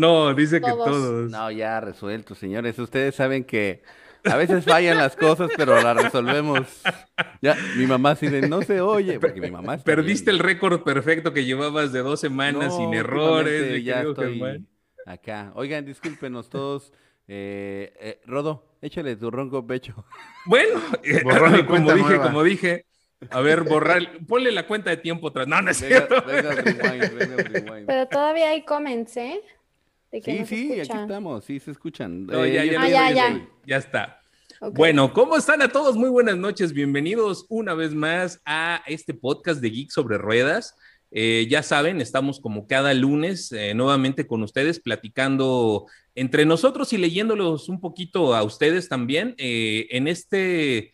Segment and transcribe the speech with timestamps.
[0.00, 1.30] No, dice que todos.
[1.30, 2.78] No, ya resuelto, señores.
[2.78, 3.82] Ustedes saben que
[4.24, 6.82] a veces fallan las cosas, pero las resolvemos.
[7.42, 11.32] Ya, mi mamá sí de no se oye, porque mi mamá Perdiste el récord perfecto
[11.32, 13.82] que llevabas de dos semanas sin errores.
[13.82, 14.66] Ya estoy
[15.06, 15.52] acá.
[15.54, 16.92] Oigan, discúlpenos todos.
[17.32, 20.04] Eh, eh, Rodo, échale tu ronco pecho.
[20.46, 21.22] Bueno, eh,
[21.66, 22.86] como dije, como dije,
[23.30, 25.46] a ver, borrar, ponle la cuenta de tiempo atrás.
[25.46, 26.24] No, no es cierto.
[27.86, 28.64] Pero todavía hay
[30.12, 30.22] ¿eh?
[30.22, 32.26] sí, sí, aquí estamos, sí se escuchan.
[32.32, 34.20] Eh, ya, ya, ya, ya, está.
[34.72, 35.96] Bueno, ¿cómo están a todos?
[35.96, 40.76] Muy buenas noches, bienvenidos una vez más a este podcast de Geek sobre Ruedas.
[41.12, 46.98] Eh, ya saben, estamos como cada lunes eh, nuevamente con ustedes platicando entre nosotros y
[46.98, 50.92] leyéndolos un poquito a ustedes también en este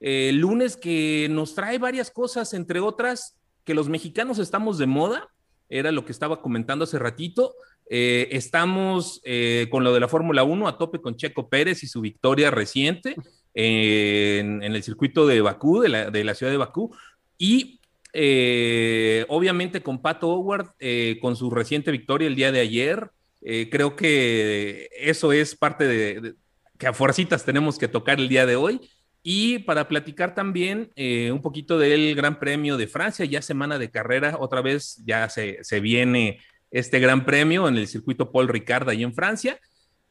[0.00, 5.28] lunes que nos trae varias cosas, entre otras, que los mexicanos estamos de moda,
[5.68, 7.54] era lo que estaba comentando hace ratito.
[7.90, 11.86] Eh, estamos eh, con lo de la Fórmula 1 a tope con Checo Pérez y
[11.86, 13.16] su victoria reciente
[13.54, 16.94] en, el circuito de Bakú, de la, ciudad de Bakú.
[17.38, 17.80] Y
[18.12, 20.74] eh, obviamente con Pato Howard,
[21.20, 23.10] con su reciente victoria el día de ayer.
[23.40, 26.34] creo que eso es parte de,
[26.76, 28.80] que a fuercitas tenemos que tocar el día de hoy.
[29.22, 34.36] Y para platicar también un poquito del Gran Premio de Francia, ya semana de carrera,
[34.38, 36.38] otra vez ya se, se viene
[36.70, 39.58] este gran premio en el circuito Paul Ricard ahí en Francia.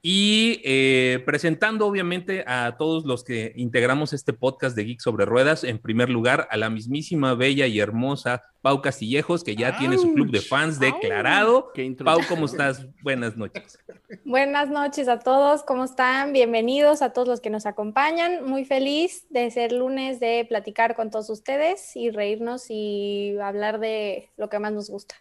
[0.10, 5.64] Y eh, presentando obviamente a todos los que integramos este podcast de Geek sobre Ruedas,
[5.64, 10.14] en primer lugar a la mismísima, bella y hermosa Pau Castillejos, que ya tiene su
[10.14, 11.74] club de fans declarado.
[12.06, 12.88] Pau, ¿cómo estás?
[13.02, 13.80] Buenas noches.
[14.24, 16.32] Buenas noches a todos, ¿cómo están?
[16.32, 18.46] Bienvenidos a todos los que nos acompañan.
[18.46, 24.30] Muy feliz de ser lunes, de platicar con todos ustedes y reírnos y hablar de
[24.38, 25.16] lo que más nos gusta.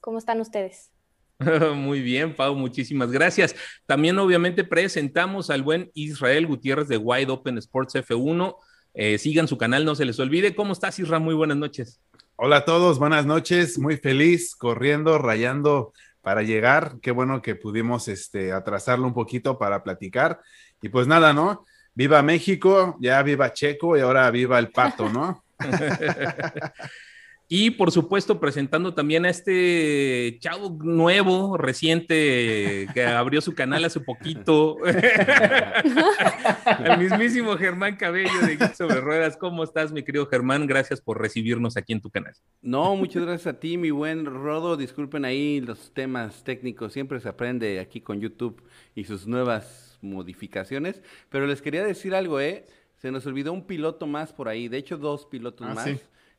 [0.00, 0.90] ¿Cómo están ustedes?
[1.74, 3.54] Muy bien, Pau, muchísimas gracias.
[3.86, 8.56] También obviamente presentamos al buen Israel Gutiérrez de Wide Open Sports F1.
[8.94, 10.54] Eh, sigan su canal, no se les olvide.
[10.54, 11.22] ¿Cómo estás, Israel?
[11.22, 12.00] Muy buenas noches.
[12.36, 13.78] Hola a todos, buenas noches.
[13.78, 15.92] Muy feliz, corriendo, rayando
[16.22, 16.96] para llegar.
[17.00, 20.40] Qué bueno que pudimos este, atrasarlo un poquito para platicar.
[20.82, 21.64] Y pues nada, ¿no?
[21.94, 25.44] Viva México, ya viva Checo y ahora viva el pato, ¿no?
[27.50, 34.00] Y por supuesto, presentando también a este chavo nuevo, reciente, que abrió su canal hace
[34.00, 34.76] poquito.
[36.84, 39.38] El mismísimo Germán Cabello de Geek sobre Ruedas.
[39.38, 40.66] ¿Cómo estás, mi querido Germán?
[40.66, 42.34] Gracias por recibirnos aquí en tu canal.
[42.60, 44.76] No, muchas gracias a ti, mi buen Rodo.
[44.76, 46.92] Disculpen ahí los temas técnicos.
[46.92, 48.62] Siempre se aprende aquí con YouTube
[48.94, 51.00] y sus nuevas modificaciones.
[51.30, 52.66] Pero les quería decir algo, ¿eh?
[52.96, 54.68] Se nos olvidó un piloto más por ahí.
[54.68, 55.88] De hecho, dos pilotos ah, más.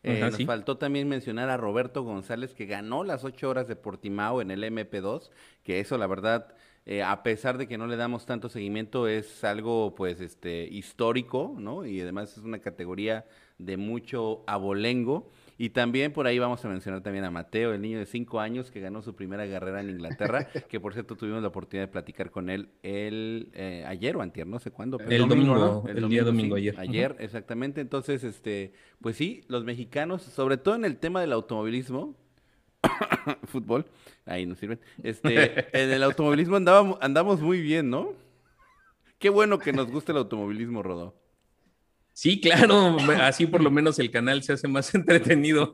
[0.04, 4.42] Eh, nos faltó también mencionar a Roberto González, que ganó las ocho horas de Portimao
[4.42, 5.30] en el MP2,
[5.64, 6.56] que eso la verdad,
[6.86, 11.56] eh, a pesar de que no le damos tanto seguimiento, es algo pues este histórico,
[11.58, 11.86] ¿no?
[11.86, 13.26] Y además es una categoría
[13.58, 15.30] de mucho abolengo.
[15.62, 18.72] Y también por ahí vamos a mencionar también a Mateo, el niño de cinco años
[18.72, 22.31] que ganó su primera carrera en Inglaterra, que por cierto tuvimos la oportunidad de platicar
[22.31, 24.98] con él el eh, ayer o antier, no sé cuándo.
[25.02, 26.80] el, domingo, el, día domingo ayer.
[26.80, 27.81] Ayer, exactamente.
[27.81, 28.72] Entonces, este,
[29.02, 32.16] pues sí, los mexicanos, sobre todo en el tema del automovilismo,
[33.44, 33.86] fútbol,
[34.25, 34.80] ahí nos sirven.
[35.03, 38.14] Este, en el automovilismo andábamos, andamos muy bien, ¿no?
[39.18, 41.16] Qué bueno que nos guste el automovilismo, Rodó.
[42.19, 45.72] Sí, claro, así por lo menos el canal se hace más entretenido.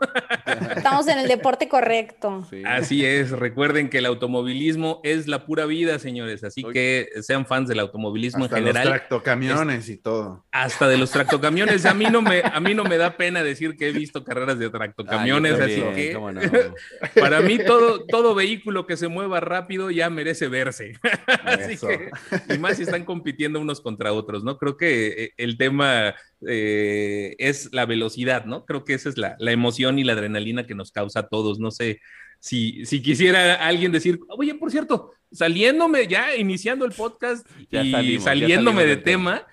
[0.76, 2.48] Estamos en el deporte correcto.
[2.66, 7.68] Así es, recuerden que el automovilismo es la pura vida, señores, así que sean fans
[7.68, 8.84] del automovilismo en general.
[8.84, 10.46] Los tractocamiones y todo.
[10.52, 13.76] Hasta de los tractocamiones, a mí no me a mí no me da pena decir
[13.76, 16.16] que he visto carreras de tractocamiones, así que
[17.20, 20.94] para mí todo todo vehículo que se mueva rápido ya merece verse.
[21.44, 22.12] así que
[22.54, 24.60] y más si están compitiendo unos contra otros, ¿no?
[24.60, 26.14] Creo que eh, el tema
[26.48, 28.66] eh, es la velocidad, ¿no?
[28.66, 31.60] Creo que esa es la, emoción y la adrenalina que nos causa a todos.
[31.60, 32.00] No sé
[32.40, 38.86] si, si quisiera alguien decir, oye, por cierto, saliéndome ya, iniciando el podcast y saliéndome
[38.86, 39.46] de tema,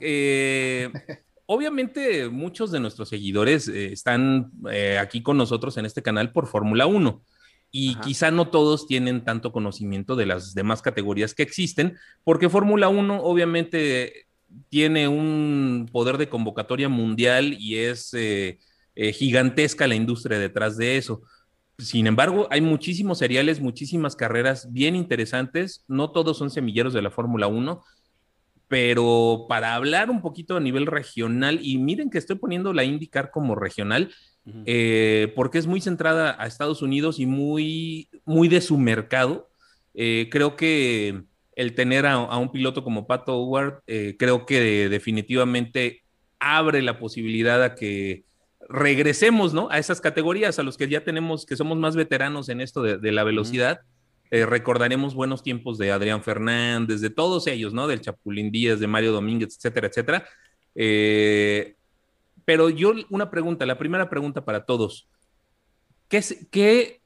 [0.00, 0.90] eh,
[1.46, 4.52] obviamente muchos de nuestros seguidores eh, están
[5.00, 7.22] aquí con nosotros en este canal por Fórmula 1
[7.70, 12.88] y quizá no todos tienen tanto conocimiento de las demás categorías que existen, porque Fórmula
[12.88, 14.27] 1 obviamente
[14.68, 18.58] tiene un poder de convocatoria mundial y es eh,
[18.94, 21.22] eh, gigantesca la industria detrás de eso.
[21.78, 25.84] Sin embargo, hay muchísimos seriales, muchísimas carreras bien interesantes.
[25.86, 27.82] No todos son semilleros de la Fórmula 1,
[28.66, 33.30] pero para hablar un poquito a nivel regional, y miren que estoy poniendo la IndyCar
[33.30, 34.12] como regional,
[34.64, 39.50] eh, porque es muy centrada a Estados Unidos y muy, muy de su mercado.
[39.94, 41.24] Creo que
[41.58, 46.04] el tener a, un piloto como Pato Howard, eh, creo que definitivamente
[46.38, 48.22] abre la posibilidad a que
[48.68, 49.68] regresemos, ¿no?
[49.68, 53.10] A esas categorías, a los que ya tenemos, que somos más veteranos en esto de,
[53.10, 53.80] la velocidad.
[54.30, 57.88] Eh, recordaremos buenos tiempos de Adrián Fernández, de todos ellos, ¿no?
[57.88, 60.28] Del Chapulín Díaz, de Mario Domínguez, etcétera, etcétera.
[60.76, 61.74] Eh,
[62.44, 65.08] pero yo, una pregunta, la primera pregunta para todos.
[66.08, 66.22] ¿Qué,
[66.52, 67.00] ¿Qué,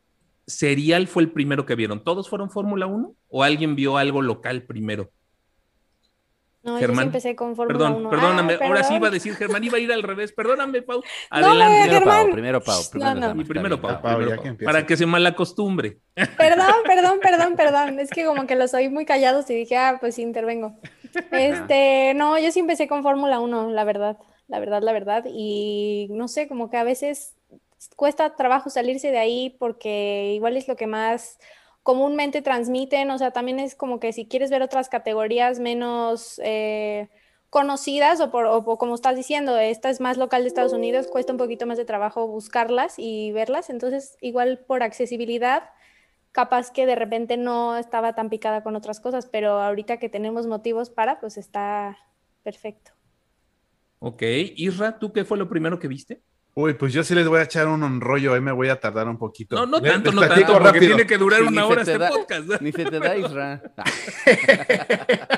[0.47, 2.03] serial fue el primero que vieron?
[2.03, 5.11] ¿Todos fueron Fórmula 1 o alguien vio algo local primero?
[6.63, 7.07] No, Germán.
[7.07, 8.11] yo empecé con Fórmula Perdón, 1.
[8.11, 10.33] perdóname, ah, ahora sí iba a decir Germán, iba a ir al revés.
[10.33, 11.03] Perdóname, Pau.
[11.29, 11.89] Adelante.
[11.89, 12.83] primero, Pau, primero Pau.
[12.91, 13.45] Primero, no, no.
[13.45, 14.01] primero Pau.
[14.65, 15.99] para que se malacostumbre.
[16.15, 17.99] Perdón, perdón, perdón, perdón.
[17.99, 20.77] Es que como que los oí muy callados y dije, ah, pues intervengo.
[21.33, 24.17] Este, no, yo sí empecé con Fórmula 1, la verdad.
[24.47, 25.25] La verdad, la verdad.
[25.29, 27.35] Y no sé, como que a veces
[27.97, 31.39] cuesta trabajo salirse de ahí porque igual es lo que más
[31.83, 37.09] comúnmente transmiten, o sea, también es como que si quieres ver otras categorías menos eh,
[37.51, 41.33] conocidas o, por, o, como estás diciendo, esta es más local de Estados Unidos, cuesta
[41.33, 45.65] un poquito más de trabajo buscarlas y verlas, entonces igual por accesibilidad,
[46.31, 50.47] capaz que de repente no estaba tan picada con otras cosas, pero ahorita que tenemos
[50.47, 51.99] motivos para, pues está
[52.45, 52.93] perfecto.
[53.99, 54.23] Ok,
[54.57, 56.23] Isra, ¿tú qué fue lo primero que viste?
[56.55, 59.09] Uy, pues yo sí les voy a echar un rollo, ahí me voy a tardar
[59.09, 59.57] un poquito.
[59.57, 62.61] No, no tanto, no tanto, porque tiene que durar una hora este podcast.
[62.61, 63.63] Ni se te da, Isra.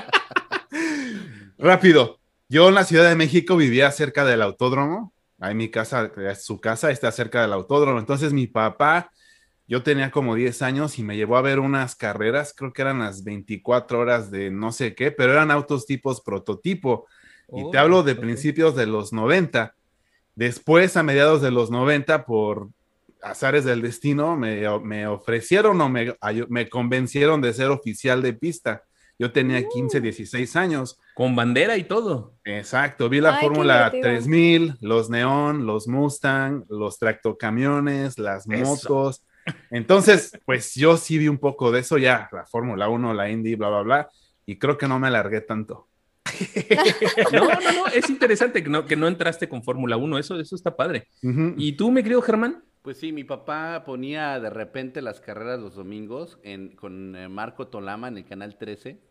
[1.57, 2.19] rápido.
[2.49, 5.13] Yo en la Ciudad de México vivía cerca del autódromo.
[5.39, 7.97] Ahí mi casa, su casa está cerca del autódromo.
[7.99, 9.09] Entonces mi papá,
[9.67, 12.99] yo tenía como 10 años y me llevó a ver unas carreras, creo que eran
[12.99, 17.07] las 24 horas de no sé qué, pero eran autos tipos prototipo.
[17.53, 19.75] y te hablo de oh, principios de los 90
[20.35, 22.69] Después, a mediados de los 90, por
[23.21, 26.15] azares del destino, me, ofrecieron o me,
[26.49, 28.83] me, convencieron de ser oficial de pista.
[29.17, 30.01] Yo tenía 15, uh.
[30.01, 30.99] 16 años.
[31.13, 32.33] Con bandera y todo.
[32.43, 39.23] Exacto, vi la Fórmula 3000, los Neon, los Mustang, los tractocamiones, las motos.
[39.71, 43.55] Entonces, pues yo sí vi un poco de eso ya, la Fórmula 1, la Indy,
[43.55, 44.09] bla, bla, bla,
[44.45, 45.87] y creo que no me alargué tanto.
[47.31, 50.55] No, no, no, es interesante que no, que no entraste con Fórmula 1, eso, eso
[50.55, 51.07] está padre.
[51.57, 52.63] ¿Y tú, mi querido Germán?
[52.81, 57.67] Pues sí, mi papá ponía de repente las carreras los domingos en, con eh, Marco
[57.67, 59.01] Tolama en el canal 13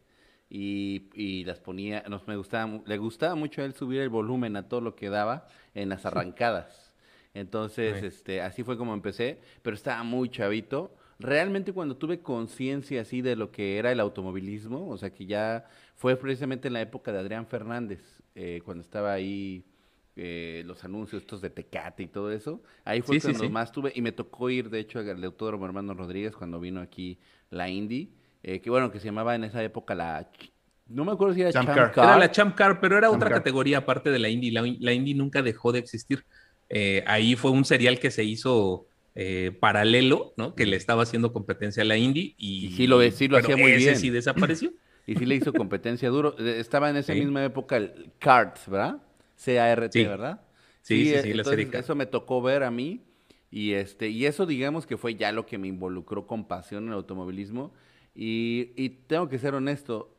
[0.49, 4.69] y, las ponía, nos me gustaba, le gustaba mucho a él subir el volumen a
[4.69, 6.95] todo lo que daba en las arrancadas.
[7.35, 10.95] Entonces, este, así fue como empecé, pero estaba muy chavito.
[11.19, 15.65] Realmente cuando tuve conciencia así de lo que era el automovilismo, o sea que ya
[15.95, 18.01] fue precisamente en la época de Adrián Fernández,
[18.35, 19.65] eh, cuando estaba ahí
[20.17, 22.63] eh, los anuncios estos de Tecate y todo eso.
[22.85, 26.35] Ahí fue cuando más tuve, y me tocó ir, de hecho, al Autódromo Hermano Rodríguez
[26.35, 27.19] cuando vino aquí
[27.51, 28.13] la Indy,
[28.43, 30.29] eh, que bueno, que se llamaba en esa época la...
[30.87, 31.93] No me acuerdo si era Champ, Car.
[31.97, 34.51] Era la Champ Car, pero era otra categoría aparte de la Indy.
[34.51, 36.27] La, Indy nunca dejó de existir.
[37.07, 38.87] ahí fue un serial que se hizo
[39.61, 40.55] paralelo, ¿no?
[40.55, 43.73] Que le estaba haciendo competencia a la Indy y, sí lo, sí lo hacía muy
[43.73, 43.97] ese bien.
[43.97, 44.73] sí desapareció.
[45.07, 46.35] Y sí le hizo competencia duro.
[46.39, 49.03] Eh, estaba en esa misma época el CART, ¿verdad?
[49.37, 50.41] C-A-R-T, ¿verdad?
[50.83, 53.03] Sí, sí, sí, la serie Eso me tocó ver a mí.
[53.51, 56.89] Y, este, y eso, digamos, que fue ya lo que me involucró con pasión en
[56.89, 57.73] el automovilismo.
[58.15, 60.17] Y, y tengo que ser honesto,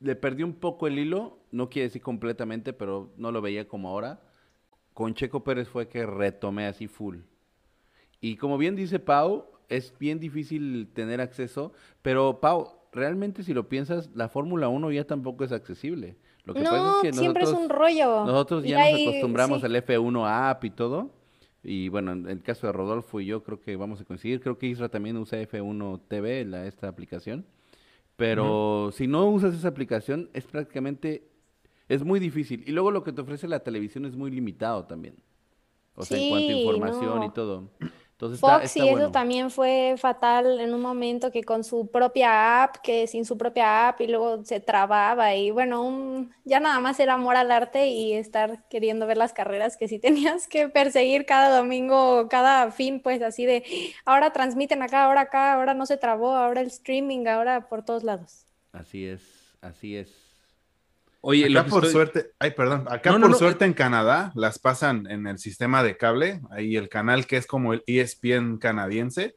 [0.00, 3.88] le perdí un poco el hilo, no quiere decir completamente, pero no lo veía como
[3.88, 4.20] ahora.
[4.92, 7.18] Con Checo Pérez fue que retomé así full.
[8.26, 13.68] Y como bien dice Pau, es bien difícil tener acceso, pero Pau, realmente si lo
[13.68, 16.16] piensas, la Fórmula 1 ya tampoco es accesible.
[16.44, 18.24] Lo que no, pasa es que siempre es un rollo.
[18.24, 21.10] Nosotros ya nos acostumbramos al F1 app y todo.
[21.62, 24.40] Y bueno, en el caso de Rodolfo y yo creo que vamos a coincidir.
[24.40, 27.46] Creo que Isra también usa F1 TV, la, esta aplicación.
[28.16, 31.28] Pero si no usas esa aplicación, es prácticamente,
[31.88, 32.64] es muy difícil.
[32.66, 35.14] Y luego lo que te ofrece la televisión es muy limitado también.
[35.94, 37.70] O sea, en cuanto a información y todo.
[38.16, 42.76] Entonces Fox y eso también fue fatal en un momento que con su propia app,
[42.76, 47.12] que sin su propia app y luego se trababa y bueno, ya nada más era
[47.12, 51.54] amor al arte y estar queriendo ver las carreras que sí tenías que perseguir cada
[51.54, 53.64] domingo, cada fin, pues así de
[54.06, 58.02] ahora transmiten acá, ahora acá, ahora no se trabó, ahora el streaming, ahora por todos
[58.02, 58.46] lados.
[58.72, 59.22] Así es,
[59.60, 60.25] así es.
[61.20, 65.38] Oye, acá por suerte, ay, perdón, acá por suerte en Canadá las pasan en el
[65.38, 69.36] sistema de cable, ahí el canal que es como el ESPN canadiense,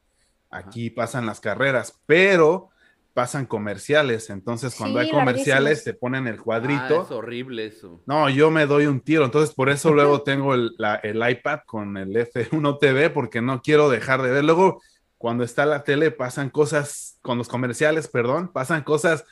[0.50, 2.70] aquí pasan las carreras, pero
[3.12, 7.00] pasan comerciales, entonces cuando hay comerciales te ponen el cuadrito.
[7.00, 8.00] Ah, es horrible eso.
[8.06, 11.96] No, yo me doy un tiro, entonces por eso luego tengo el, el iPad con
[11.96, 14.44] el F1 TV porque no quiero dejar de ver.
[14.44, 14.80] Luego
[15.18, 19.24] cuando está la tele pasan cosas, con los comerciales, perdón, pasan cosas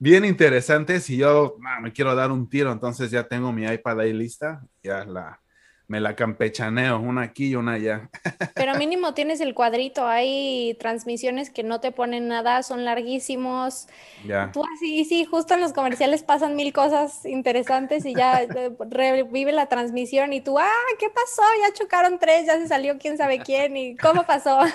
[0.00, 4.12] bien interesantes y yo me quiero dar un tiro, entonces ya tengo mi iPad ahí
[4.12, 5.40] lista, ya la,
[5.86, 8.08] me la campechaneo, una aquí y una allá.
[8.54, 13.88] Pero mínimo tienes el cuadrito, hay transmisiones que no te ponen nada, son larguísimos.
[14.26, 14.50] Ya.
[14.52, 19.52] Tú así, sí, justo en los comerciales pasan mil cosas interesantes y ya eh, revive
[19.52, 21.42] la transmisión y tú, ah, ¿qué pasó?
[21.62, 24.60] Ya chocaron tres, ya se salió quién sabe quién y cómo pasó.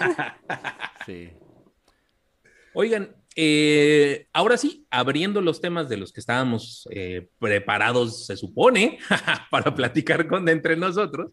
[1.06, 1.32] Sí.
[2.74, 8.98] Oigan, eh, ahora sí, abriendo los temas de los que estábamos eh, preparados, se supone,
[9.52, 11.32] para platicar con entre nosotros,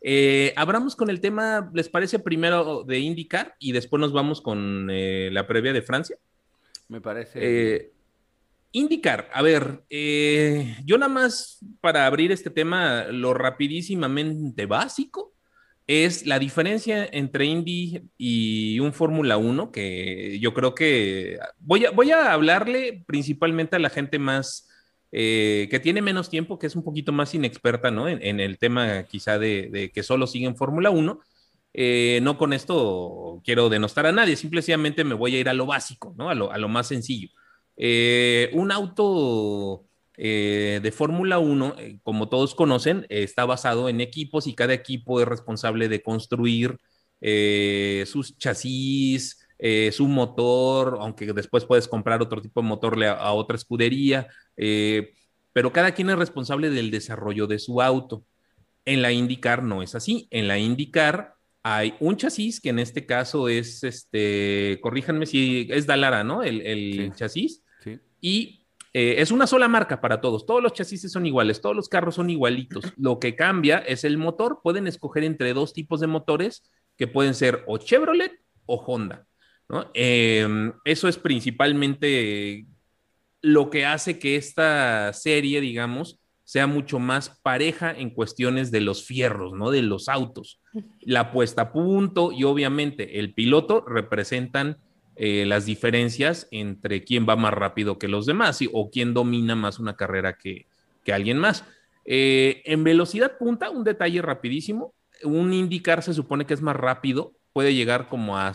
[0.00, 4.88] eh, abramos con el tema, ¿les parece primero de indicar y después nos vamos con
[4.88, 6.16] la previa de Francia?
[6.88, 7.92] Me parece.
[8.72, 9.84] indicar, a ver,
[10.84, 15.33] yo nada más para abrir este tema, lo rapidísimamente básico
[15.86, 21.90] es la diferencia entre Indy y un Fórmula 1, que yo creo que voy a,
[21.90, 24.68] voy a hablarle principalmente a la gente más,
[25.12, 28.08] eh, que tiene menos tiempo, que es un poquito más inexperta, ¿no?
[28.08, 31.20] En, el tema quizá de, que solo siguen Fórmula 1.
[31.76, 35.66] Eh, no con esto quiero denostar a nadie, simplemente me voy a ir a lo
[35.66, 36.30] básico, ¿no?
[36.30, 37.28] A lo, a lo más sencillo.
[37.76, 39.84] Eh, un auto
[40.16, 45.20] eh, de Fórmula 1, eh, como todos conocen, está basado en equipos y cada equipo
[45.20, 46.78] es responsable de construir
[47.20, 49.40] eh, sus chasis,
[49.92, 55.92] su motor, aunque después puedes comprar otro tipo de motor a, otra escudería, pero cada
[55.92, 58.26] quien es responsable del desarrollo de su auto.
[58.84, 60.28] En la IndyCar no es así.
[60.30, 65.86] En la IndyCar hay un chasis que en este caso es, este, corríjanme si es
[65.86, 66.42] Dalara, ¿no?
[66.42, 67.62] El, chasis.
[68.20, 68.63] Y
[68.96, 70.46] eh, es una sola marca para todos.
[70.46, 72.84] Todos los chasis son iguales, todos los carros son igualitos.
[72.96, 74.60] Lo que cambia es el motor.
[74.62, 78.32] Pueden escoger entre dos tipos de motores que pueden ser o Chevrolet
[78.66, 79.26] o Honda.
[79.94, 82.66] Em, eso es principalmente
[83.42, 89.04] lo que hace que esta serie, digamos, sea mucho más pareja en cuestiones de los
[89.04, 89.72] fierros, ¿no?
[89.72, 90.60] De los autos.
[91.00, 94.78] La puesta a punto y obviamente el piloto representan
[95.16, 99.78] eh, las diferencias entre quién va más rápido que los demás o quién domina más
[99.78, 100.66] una carrera que,
[101.12, 101.64] alguien más.
[102.04, 107.32] Eh, en velocidad punta, un detalle rapidísimo, un indicar se supone que es más rápido,
[107.52, 108.52] puede llegar como a,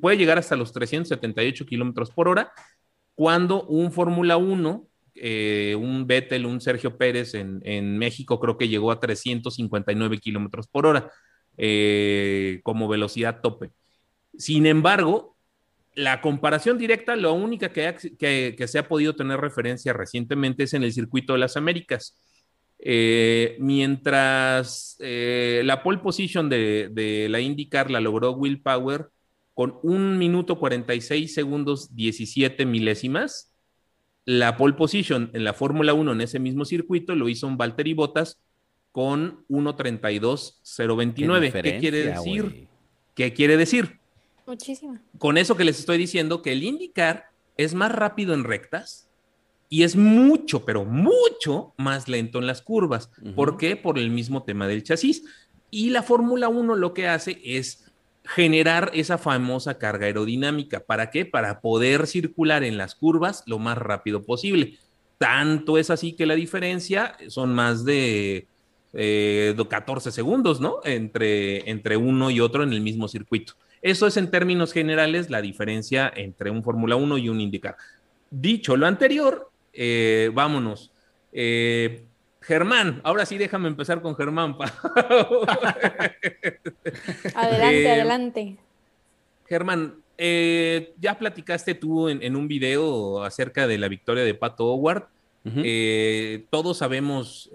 [0.00, 2.52] puede llegar hasta los 378 kilómetros por hora,
[3.14, 8.68] cuando un Fórmula 1, eh, un Vettel, un Sergio Pérez en, en, México creo que
[8.68, 11.10] llegó a 359 kilómetros por hora
[12.62, 13.70] como velocidad tope.
[14.38, 15.36] Sin embargo,
[15.94, 20.92] la comparación directa, lo única que, se ha podido tener referencia recientemente es en el
[20.92, 22.16] circuito de las Américas.
[22.78, 29.08] Eh, mientras eh, la pole position de, la IndyCar la logró Will Power
[29.52, 33.52] con un minuto 46 segundos 17 milésimas,
[34.24, 37.94] la pole position en la Fórmula 1 en ese mismo circuito lo hizo un Valtteri
[37.94, 38.40] Bottas
[38.92, 41.52] con 1.32.029.
[41.52, 42.68] ¿Qué, ¿Qué quiere decir?
[43.14, 43.99] ¿Qué quiere decir?
[44.50, 44.98] Muchísimo.
[45.18, 49.08] Con eso que les estoy diciendo, que el IndyCar es más rápido en rectas
[49.68, 53.12] y es mucho, pero mucho más lento en las curvas.
[53.36, 53.76] ¿Por qué?
[53.76, 55.22] Por el mismo tema del chasis.
[55.70, 57.92] Y la Fórmula 1 lo que hace es
[58.24, 60.80] generar esa famosa carga aerodinámica.
[60.80, 61.24] ¿Para qué?
[61.24, 64.78] Para poder circular en las curvas lo más rápido posible.
[65.18, 68.48] Tanto es así que la diferencia son más de
[68.92, 70.80] 14 eh, segundos, ¿no?
[70.82, 73.54] Entre, entre uno y otro en el mismo circuito.
[73.82, 77.76] Eso es en términos generales la diferencia entre un Fórmula 1 y un IndyCar.
[78.30, 80.92] Dicho lo anterior, eh, vámonos.
[81.32, 82.04] Eh,
[82.42, 84.56] Germán, ahora sí déjame empezar con Germán.
[87.34, 88.56] adelante, eh, adelante.
[89.48, 95.08] Germán, ya platicaste tú en, un video acerca de la victoria de Pato Howard.
[96.50, 97.50] todos sabemos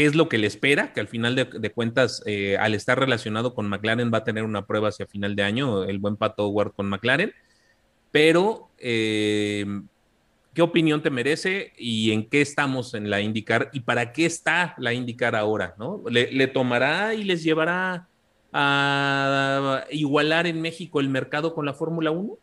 [0.00, 3.54] qué es lo que le espera, que al final de, cuentas, eh, al estar relacionado
[3.54, 6.72] con McLaren, va a tener una prueba hacia final de año, el buen Pato Howard
[6.72, 7.34] con McLaren.
[8.10, 9.66] Pero, eh,
[10.54, 14.74] ¿qué opinión te merece y en qué estamos en la IndyCar y para qué está
[14.78, 15.74] la IndyCar ahora?
[15.78, 16.02] ¿no?
[16.08, 18.08] ¿Le, tomará y les llevará
[18.54, 22.38] a igualar en México el mercado con la Fórmula 1?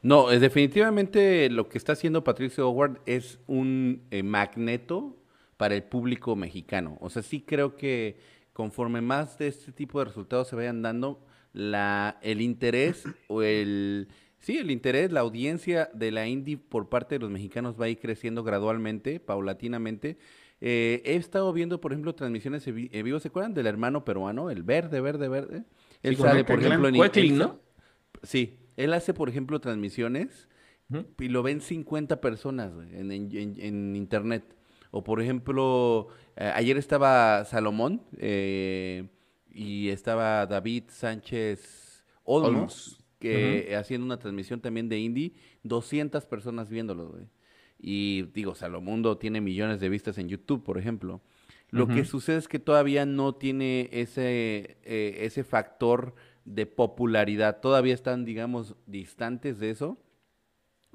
[0.00, 5.19] No, definitivamente lo que está haciendo Patricio Howard es un eh, magneto
[5.60, 6.96] para el público mexicano.
[7.02, 8.16] O sea, sí creo que
[8.54, 14.08] conforme más de este tipo de resultados se vayan dando, la, el interés o el...
[14.38, 17.88] Sí, el interés, la audiencia de la Indy por parte de los mexicanos va a
[17.90, 20.16] ir creciendo gradualmente, paulatinamente.
[20.62, 24.62] Eh, he estado viendo, por ejemplo, transmisiones en vivo, ¿se acuerdan del hermano peruano, el
[24.62, 25.64] verde, verde, verde?
[26.02, 27.60] Él Sí, sale, por ejemplo, en él- ¿no?
[28.22, 30.48] Sí, él hace, por ejemplo, transmisiones
[31.18, 34.56] y lo ven 50 personas en- en- en internet.
[34.90, 39.08] O por ejemplo, eh, ayer estaba Salomón eh,
[39.50, 43.04] y estaba David Sánchez Olmos, Olmos.
[43.18, 47.28] que haciendo una transmisión también de indie, 200 personas viéndolo, güey.
[47.82, 51.22] Y digo, Salomundo tiene millones de vistas en YouTube, por ejemplo.
[51.70, 57.60] Lo que sucede es que todavía no tiene ese, eh, ese factor de popularidad.
[57.60, 59.98] Todavía están, digamos, distantes de eso.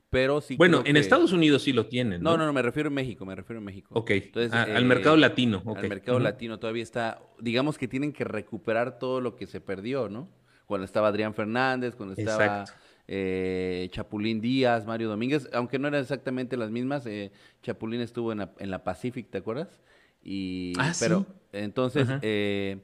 [0.10, 0.56] Pero sí.
[0.56, 2.32] Bueno, en que- Estados Unidos sí lo tienen, ¿no?
[2.32, 3.96] No, no, no, me refiero a México, me refiero a México.
[4.00, 5.62] Ok, Entonces, al eh, mercado latino.
[5.66, 5.78] ok.
[5.78, 10.08] Al mercado latino todavía está, digamos que tienen que recuperar todo lo que se perdió,
[10.10, 10.30] ¿no?
[10.66, 12.74] Cuando estaba Adrián Fernández, cuando estaba Exacto.
[13.08, 17.32] eh, Chapulín Díaz, Mario Domínguez, aunque no eran exactamente las mismas, eh,
[17.62, 19.80] Chapulín estuvo en la, en la Pacific, ¿te acuerdas?
[20.24, 21.26] Y, Ah, pero, sí.
[21.54, 22.80] entonces, eh,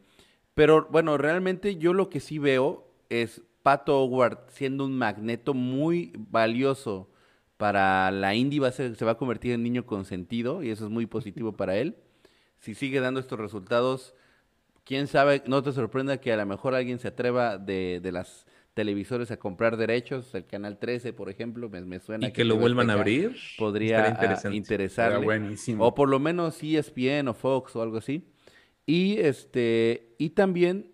[0.53, 6.13] pero bueno, realmente yo lo que sí veo es Pato Howard siendo un magneto muy
[6.29, 7.09] valioso
[7.61, 10.85] para la indie, va a ser, se va a convertir en niño consentido y eso
[10.85, 11.95] es muy positivo para él.
[12.57, 14.15] Si sigue dando estos resultados,
[14.83, 18.47] quién sabe, no te sorprenda que a lo mejor alguien se atreva de, de las
[18.73, 22.57] televisores a comprar derechos, el canal 13, por ejemplo, me, me suena Y que lo
[22.57, 23.35] vuelvan a abrir.
[23.59, 24.07] Podría
[25.19, 25.85] buenísimo.
[25.85, 28.27] O por lo menos ESPN o Fox o algo así.
[28.87, 30.91] Y este y también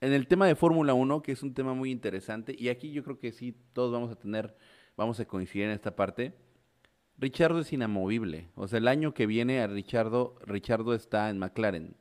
[0.00, 3.04] en el tema de Fórmula 1, que es un tema muy interesante, y aquí yo
[3.04, 4.56] creo que sí todos vamos a tener,
[4.96, 6.32] vamos a coincidir en esta parte.
[7.18, 8.48] Richardo es inamovible.
[8.54, 11.94] O sea, el año que viene a Richardo, Richardo está en McLaren.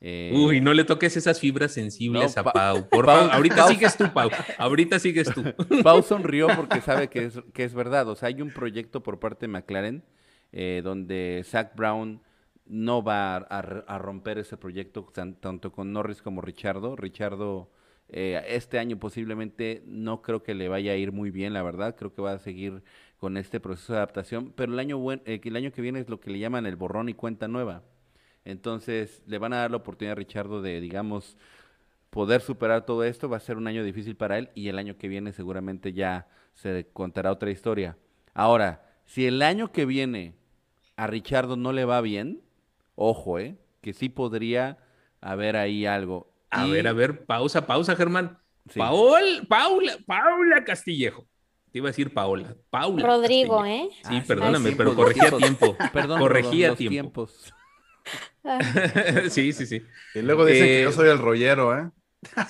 [0.00, 2.88] Eh, Uy, no le toques esas fibras sensibles No, a Pa- Pau.
[2.88, 4.30] Por Pau- favor, ahorita Pau- sigues tú, Pau.
[4.58, 5.44] Ahorita sigues tú.
[5.84, 8.08] Pau sonrió porque sabe que es, que es verdad.
[8.08, 10.02] O sea, hay un proyecto por parte de McLaren
[10.50, 12.20] eh, donde Zach Brown
[12.66, 16.96] no va a, a- a romper ese proyecto tan- tanto con Norris como Richardo.
[16.96, 17.70] Richardo
[18.12, 21.96] eh, este año posiblemente no creo que le vaya a ir muy bien, la verdad.
[21.96, 22.82] Creo que va a seguir
[23.18, 24.52] con este proceso de adaptación.
[24.56, 26.76] Pero el año, buen- eh, el año que viene es lo que le llaman el
[26.76, 27.82] borrón y cuenta nueva.
[28.44, 31.36] Entonces le van a dar la oportunidad a Richardo de, digamos,
[32.10, 33.28] poder superar todo esto.
[33.28, 36.28] Va a ser un año difícil para él y el año que viene seguramente ya
[36.54, 37.96] se contará otra historia.
[38.34, 40.34] Ahora, si el año que viene
[40.96, 42.42] a Richardo no le va bien,
[42.96, 43.56] ojo, ¿eh?
[43.80, 44.78] Que sí podría
[45.20, 46.31] haber ahí algo.
[46.52, 48.38] A Y- ver, a ver, pausa, pausa, Germán.
[48.70, 48.78] Sí.
[48.78, 51.26] Paol, Paula, Paula Castillejo.
[51.72, 52.54] Te iba a decir Paola.
[52.70, 53.04] Paula.
[53.04, 53.86] Rodrigo, Castillejo.
[53.86, 53.88] ¿eh?
[54.08, 55.76] Sí, Ah, perdóname, pero tiempos, corregí a los tiempo.
[55.92, 56.92] Perdón, corregí a los tiempo.
[57.26, 57.54] tiempos.
[59.30, 59.82] Sí, sí, sí.
[60.14, 61.90] Y luego dicen que Eh, yo soy el rollero, ¿eh?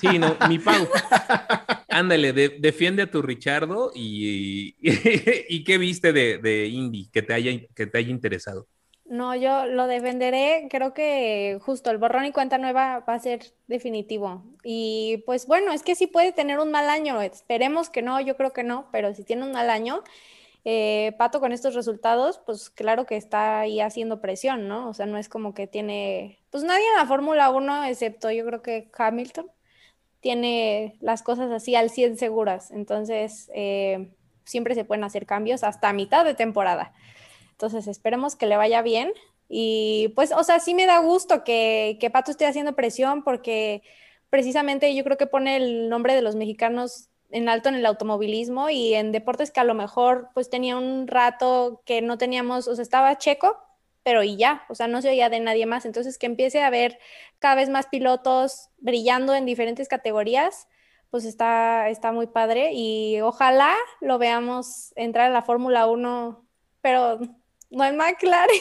[0.00, 0.88] Sí, no, mi Pau.
[1.88, 7.34] Ándale, de- defiende a tu Richardo y, y, qué viste de, de Indy que te
[7.34, 8.66] haya, que te haya interesado.
[9.12, 10.68] No, yo lo defenderé.
[10.70, 14.42] Creo que justo el borrón y cuenta nueva va a ser definitivo.
[14.64, 17.20] Y pues bueno, es que sí puede tener un mal año.
[17.20, 20.03] Esperemos que no, yo creo que no, pero si tiene un mal año,
[20.64, 24.88] eh, Pato con estos resultados, pues claro que está ahí haciendo presión, ¿no?
[24.88, 28.46] O sea, no es como que tiene, pues nadie en la Fórmula 1, excepto yo
[28.46, 29.51] creo que Hamilton,
[30.20, 32.70] tiene las cosas así al 100 seguras.
[32.70, 34.09] Entonces, eh,
[34.44, 36.94] siempre se pueden hacer cambios hasta mitad de temporada.
[37.62, 39.12] Entonces, esperemos que le vaya bien.
[39.48, 43.83] Y pues, o sea, sí me da gusto que, que Pato esté haciendo presión porque
[44.31, 48.68] precisamente yo creo que pone el nombre de los mexicanos en alto en el automovilismo
[48.68, 52.75] y en deportes que a lo mejor pues tenía un rato que no teníamos, o
[52.75, 53.57] sea, estaba checo,
[54.03, 55.87] pero y ya, o sea, no se oía de nadie más.
[55.87, 56.98] Entonces, que empiece a haber
[57.38, 60.66] cada vez más pilotos brillando en diferentes categorías,
[61.11, 66.44] pues está, está muy padre y ojalá lo veamos entrar a la Fórmula 1,
[66.81, 67.20] pero
[67.72, 68.61] no en McLaren,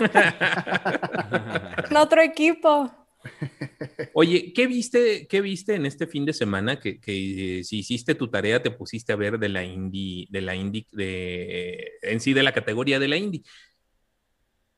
[1.90, 2.90] en otro equipo.
[4.12, 8.14] Oye, ¿qué viste, qué viste en este fin de semana que, que eh, si hiciste
[8.14, 12.32] tu tarea te pusiste a ver de la Indy, de la Indy, de, en sí
[12.32, 13.42] de la categoría de la Indy?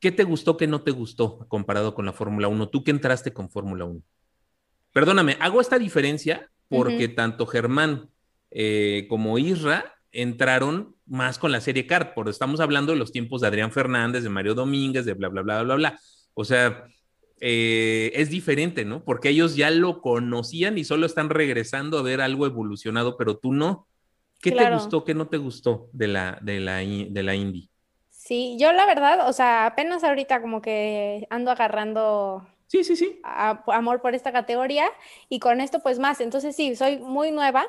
[0.00, 2.68] ¿Qué te gustó, qué no te gustó comparado con la Fórmula 1?
[2.68, 4.00] Tú que entraste con Fórmula 1.
[4.92, 7.14] Perdóname, hago esta diferencia porque uh -huh.
[7.14, 8.10] tanto Germán
[8.50, 13.40] eh, como Isra entraron más con la serie CART, porque estamos hablando de los tiempos
[13.40, 16.00] de Adrián Fernández, de Mario Domínguez, de bla, bla, bla, bla, bla.
[16.34, 16.84] O sea,
[17.40, 19.04] eh, es diferente, ¿no?
[19.04, 23.52] Porque ellos ya lo conocían y solo están regresando a ver algo evolucionado, pero tú
[23.52, 23.86] no.
[24.40, 24.76] ¿Qué claro.
[24.76, 27.68] te gustó, qué no te gustó de la, de la, de la indie?
[28.10, 33.20] Sí, yo la verdad, o sea, apenas ahorita como que ando agarrando sí, sí, sí.
[33.24, 34.88] A, amor por esta categoría
[35.28, 36.20] y con esto pues más.
[36.20, 37.66] Entonces sí, soy muy nueva.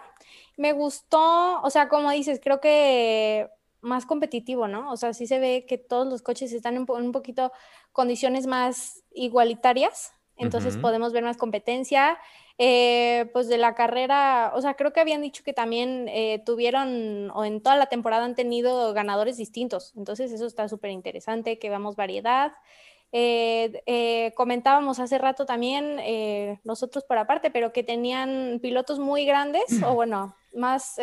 [0.58, 3.50] Me gustó, o sea, como dices, creo que
[3.82, 4.92] más competitivo, ¿no?
[4.92, 7.52] O sea, sí se ve que todos los coches están en un poquito
[7.94, 10.82] condiciones más igualitarias, entonces uh -huh.
[10.82, 12.18] podemos ver más competencia.
[12.62, 17.32] eh, pues de la carrera, o sea, creo que habían dicho que también eh, tuvieron,
[17.34, 19.94] o en toda la temporada han tenido ganadores distintos.
[19.96, 22.52] Entonces eso está súper interesante, que veamos variedad.
[23.12, 25.98] Eh, comentábamos hace rato también,
[26.64, 30.96] nosotros por aparte, pero que tenían pilotos muy grandes, o bueno, más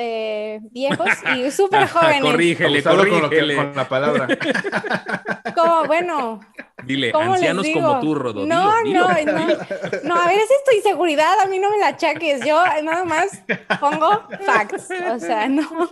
[0.71, 2.23] viejos y súper jóvenes.
[2.23, 3.57] corrígele, corrígele.
[3.57, 4.29] Con, con la palabra.
[5.55, 6.41] Como, bueno,
[6.85, 8.47] Dile, ancianos como tú, Rodo.
[8.47, 9.47] No, no, no.
[10.05, 12.45] No, a ver, es tu inseguridad, a mí no me la achaques.
[12.45, 13.43] Yo nada más
[13.81, 14.89] pongo facts.
[15.13, 15.91] O sea, no.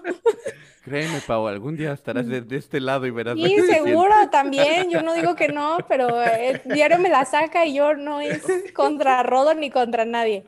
[0.85, 3.37] Créeme, Pau, algún día estarás de, este lado y verás.
[3.37, 4.91] Sí, seguro también.
[4.91, 8.43] Yo no digo que no, pero el diario me la saca y yo no es
[8.75, 10.45] contra Rodo ni contra nadie.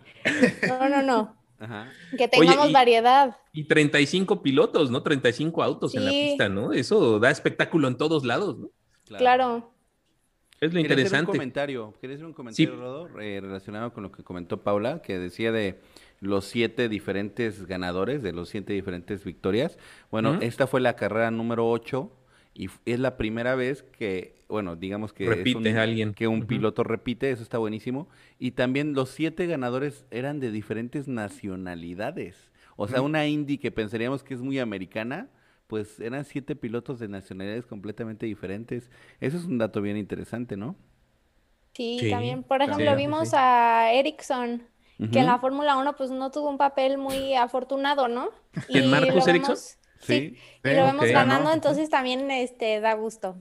[0.68, 1.36] No, no, no.
[1.58, 1.90] Ajá.
[2.16, 3.36] Que tengamos variedad.
[3.52, 5.02] Y 35 pilotos, ¿no?
[5.02, 6.72] 35 autos en la pista, ¿no?
[6.72, 8.70] Eso da espectáculo en todos lados, ¿no?
[9.04, 9.72] claro.
[10.60, 11.16] Es lo interesante.
[11.16, 15.02] Hacer un comentario, ¿quieres hacer un comentario, Rodo, eh, relacionado con lo que comentó Paula,
[15.02, 15.80] que decía de
[16.20, 19.78] los siete diferentes ganadores, de los siete diferentes victorias?
[20.10, 22.10] Bueno, esta fue la carrera número ocho
[22.56, 26.14] y es la primera vez que, bueno, digamos que repite un, alguien.
[26.14, 28.08] Que un piloto repite, eso está buenísimo.
[28.38, 32.50] Y también los siete ganadores eran de diferentes nacionalidades.
[32.76, 35.28] O sea, una Indy que pensaríamos que es muy americana,
[35.66, 38.90] pues eran siete pilotos de nacionalidades completamente diferentes.
[39.20, 40.76] Eso es un dato bien interesante, ¿no?
[41.74, 44.62] Sí, también, por ejemplo, vimos a Ericsson,
[45.12, 48.30] que en la Fórmula 1 pues no tuvo un papel muy afortunado, ¿no?
[48.70, 49.56] ¿Y ¿En Marcus Ericsson?
[50.00, 53.36] Sí, y lo vemos ganando, entonces también este, da gusto.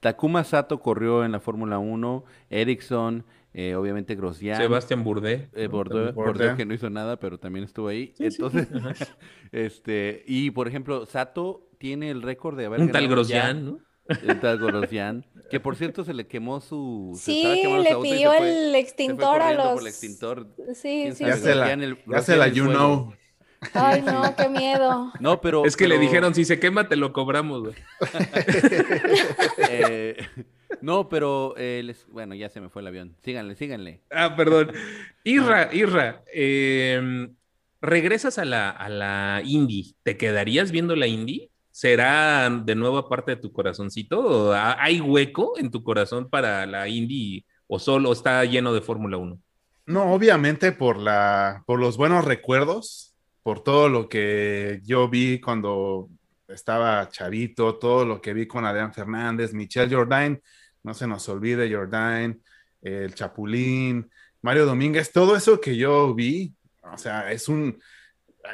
[0.00, 4.56] Takuma Sato corrió en la Fórmula 1, Ericsson, eh, obviamente Grosjean.
[4.56, 5.48] Sebastián Burdé.
[5.54, 8.14] Eh, Burdé, que no hizo nada, pero también estuvo ahí.
[8.18, 8.68] Entonces,
[9.52, 13.78] este, y por ejemplo, Sato tiene el récord de haber Un tal Grosjean, ¿no?
[14.26, 17.18] Un tal Grosjean, que por cierto se le quemó su...
[17.20, 19.84] Sí, le pidió el extintor a los...
[19.84, 20.48] extintor.
[20.74, 21.24] Sí, sí.
[21.24, 23.12] Ya se la, ya se la you know.
[23.74, 25.12] Ay, no, qué miedo.
[25.20, 25.64] No, pero...
[25.64, 27.74] Es que le dijeron, si se quema, te lo cobramos, güey.
[29.68, 30.16] eh,
[30.80, 31.54] no, pero...
[31.56, 33.16] Eh, bueno, ya se me fue el avión.
[33.22, 34.02] Síganle, síganle.
[34.10, 34.72] Ah, perdón.
[35.24, 37.28] Irra, Irra, eh,
[37.80, 39.94] regresas a la, a la indie.
[40.02, 41.50] ¿Te quedarías viendo la indie?
[41.78, 44.52] ¿Será de nuevo parte de tu corazoncito?
[44.52, 49.38] ¿Hay hueco en tu corazón para la Indy o solo está lleno de Fórmula 1?
[49.86, 53.07] No, obviamente por, la, por los buenos recuerdos,
[53.48, 56.10] por todo lo que yo vi cuando
[56.48, 60.38] estaba chavito, todo lo que vi con Adrián Fernández, Michelle Jordain,
[60.82, 62.42] no se nos olvide Jordain,
[62.82, 64.10] el Chapulín,
[64.42, 66.54] Mario Domínguez, todo eso que yo vi,
[66.92, 67.80] o sea, es un,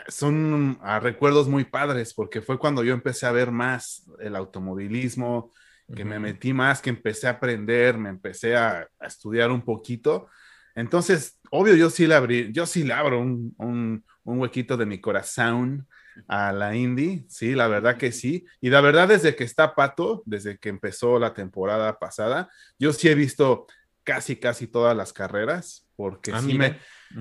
[0.07, 5.52] son ah, recuerdos muy padres porque fue cuando yo empecé a ver más el automovilismo,
[5.92, 10.28] que me metí más, que empecé a aprender, me empecé a, estudiar un poquito.
[10.76, 14.87] Entonces, obvio, yo sí le abrí, yo sí le abro un, un, un, huequito de
[14.87, 15.87] mi corazón
[16.28, 18.46] a la Indy, sí, la verdad que sí.
[18.60, 23.08] Y la verdad, desde que está Pato, desde que empezó la temporada pasada, yo sí
[23.08, 23.66] he visto
[24.04, 26.78] casi, casi todas las carreras, porque ah, sí me,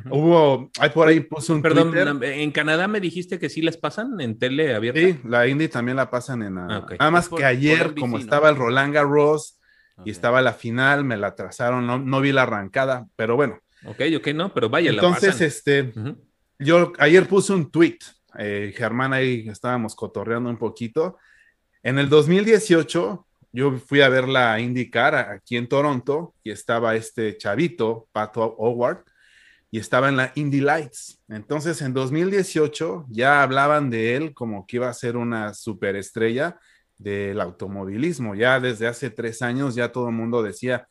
[0.10, 4.20] Hubo, hay por ahí puso un Perdón, en Canadá me dijiste que sí las pasan
[4.20, 5.00] en tele abierta.
[5.00, 6.58] Sí, la Indy también la pasan en...
[6.58, 9.60] Ah, Nada más que ayer, como estaba el Roland Garros
[10.04, 13.60] y estaba la final, me la trazaron, no, no, vi la arrancada, pero bueno.
[13.86, 15.94] Ok, ok, no, pero vaya, Entonces, este,
[16.60, 18.00] yo ayer puse un tweet,
[18.38, 21.18] eh, Germán ahí estábamos cotorreando un poquito.
[21.82, 27.38] En el 2018, yo fui a ver la IndyCar aquí en Toronto y estaba este
[27.38, 29.04] chavito, Pato Howard,
[29.70, 31.20] y estaba en la Indy Lights.
[31.30, 36.60] Entonces, en 2018 ya hablaban de él como que iba a ser una superestrella
[36.98, 38.36] del automovilismo.
[38.36, 40.88] Ya desde hace tres años ya todo el mundo decía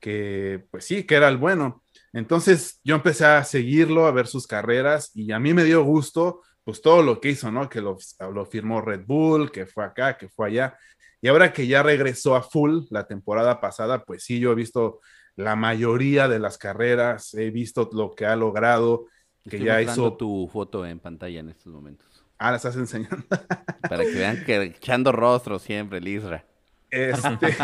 [0.00, 1.82] que, pues sí, que era el bueno.
[2.12, 6.42] Entonces yo empecé a seguirlo, a ver sus carreras y a mí me dio gusto,
[6.64, 7.68] pues todo lo que hizo, ¿no?
[7.68, 7.98] Que lo,
[8.32, 10.78] lo firmó Red Bull, que fue acá, que fue allá.
[11.20, 15.00] Y ahora que ya regresó a full la temporada pasada, pues sí, yo he visto
[15.36, 19.06] la mayoría de las carreras, he visto lo que ha logrado,
[19.48, 22.24] que ya hizo tu foto en pantalla en estos momentos.
[22.38, 23.24] Ah, la estás enseñando.
[23.88, 26.44] Para que vean que echando rostro siempre, Lisra.
[26.90, 27.56] Este,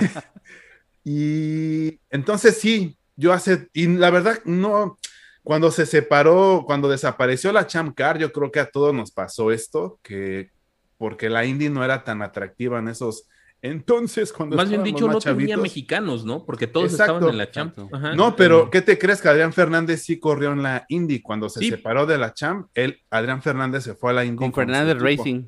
[1.05, 4.99] y entonces sí, yo hace, y la verdad, no,
[5.43, 9.51] cuando se separó, cuando desapareció la Champ Car, yo creo que a todos nos pasó
[9.51, 10.51] esto, que
[10.99, 13.27] porque la Indy no era tan atractiva en esos
[13.63, 16.45] entonces, cuando Más bien dicho, no tenía mexicanos, ¿no?
[16.45, 17.79] Porque todos estaban en la Champ.
[18.17, 21.23] no, pero ¿qué te crees que Adrián Fernández sí corrió en la Indy?
[21.23, 24.37] Cuando se separó de la Champ, él, Adrián Fernández se fue a la Indy.
[24.37, 25.45] Con, Fernández Racing.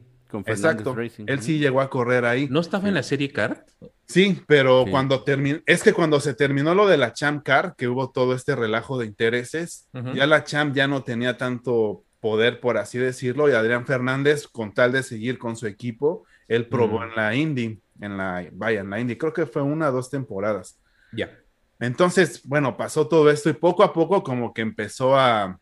[0.46, 0.96] Exacto.
[1.26, 2.48] Él sí llegó a correr ahí.
[2.50, 3.66] ¿No estaba en la serie Car?
[4.06, 7.88] Sí, pero cuando terminó, es que cuando se terminó lo de la Champ Car, que
[7.88, 12.78] hubo todo este relajo de intereses, ya la Champ ya no tenía tanto poder, por
[12.78, 17.14] así decirlo, y Adrián Fernández, con tal de seguir con su equipo, él probó en
[17.14, 20.78] la Indy, en la, vaya, en la Indy, creo que fue una o dos temporadas.
[21.12, 21.38] Ya.
[21.80, 25.58] Entonces, bueno, pasó todo esto y poco a poco como que empezó a,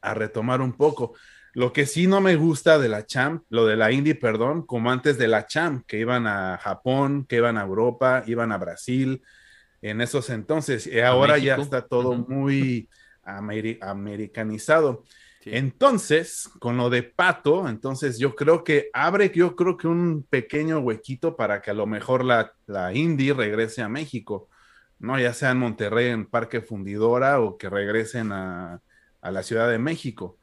[0.00, 1.14] a retomar un poco.
[1.52, 4.90] Lo que sí no me gusta de la Champ, lo de la Indy, perdón, como
[4.90, 9.22] antes de la Champ, que iban a Japón, que iban a Europa, iban a Brasil,
[9.82, 12.88] en esos entonces, y ahora ya está todo muy
[13.22, 15.04] americanizado.
[15.42, 20.80] Entonces, con lo de Pato, entonces yo creo que abre, yo creo que un pequeño
[20.80, 24.50] huequito para que a lo mejor la, la Indy regrese a México,
[24.98, 25.18] ¿no?
[25.18, 28.82] Ya sea en Monterrey, en Parque Fundidora, o que regresen a,
[29.22, 30.38] a la Ciudad de México.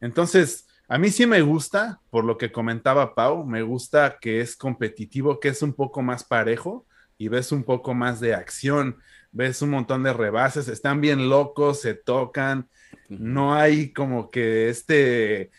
[0.00, 4.56] Entonces, a mí sí me gusta, por lo que comentaba Pau, me gusta que es
[4.56, 6.84] competitivo, que es un poco más parejo
[7.16, 8.96] y ves un poco más de acción,
[9.30, 12.68] ves un montón de rebases, están bien locos, se tocan,
[13.08, 15.50] no hay como que este,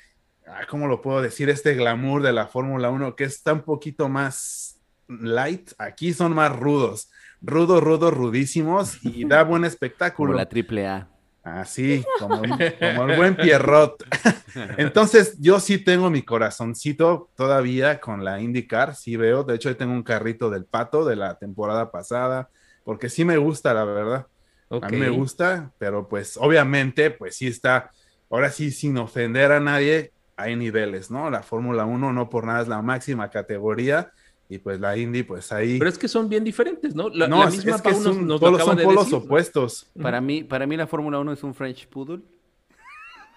[0.47, 1.49] ah, ¿cómo lo puedo decir?
[1.49, 6.54] Este glamour de la Fórmula 1 que está un poquito más light, aquí son más
[6.54, 7.10] rudos,
[7.41, 10.32] rudos, rudos, rudísimos y da buen espectáculo.
[10.32, 11.11] Como la triple A.
[11.43, 12.41] Así, como,
[12.80, 14.04] como el buen Pierrot.
[14.77, 19.43] Entonces, yo sí tengo mi corazoncito todavía con la IndyCar, sí veo.
[19.43, 22.49] De hecho, tengo un carrito del pato de la temporada pasada,
[22.84, 24.27] porque sí me gusta, la verdad.
[24.69, 27.91] A mí me gusta, pero pues obviamente, pues sí está,
[28.30, 31.30] ahora sí, sin ofender a nadie, hay niveles, ¿no?
[31.30, 34.13] La Fórmula 1 no por nada es la máxima categoría
[34.52, 35.80] y pues la Indy, pues ahí.
[35.80, 37.08] Pero es que son bien diferentes, ¿no?
[37.08, 39.90] La, no, misma es que son, nos, todos son polos opuestos.
[40.02, 42.22] Para mí, para mí la Fórmula 1 es un French Poodle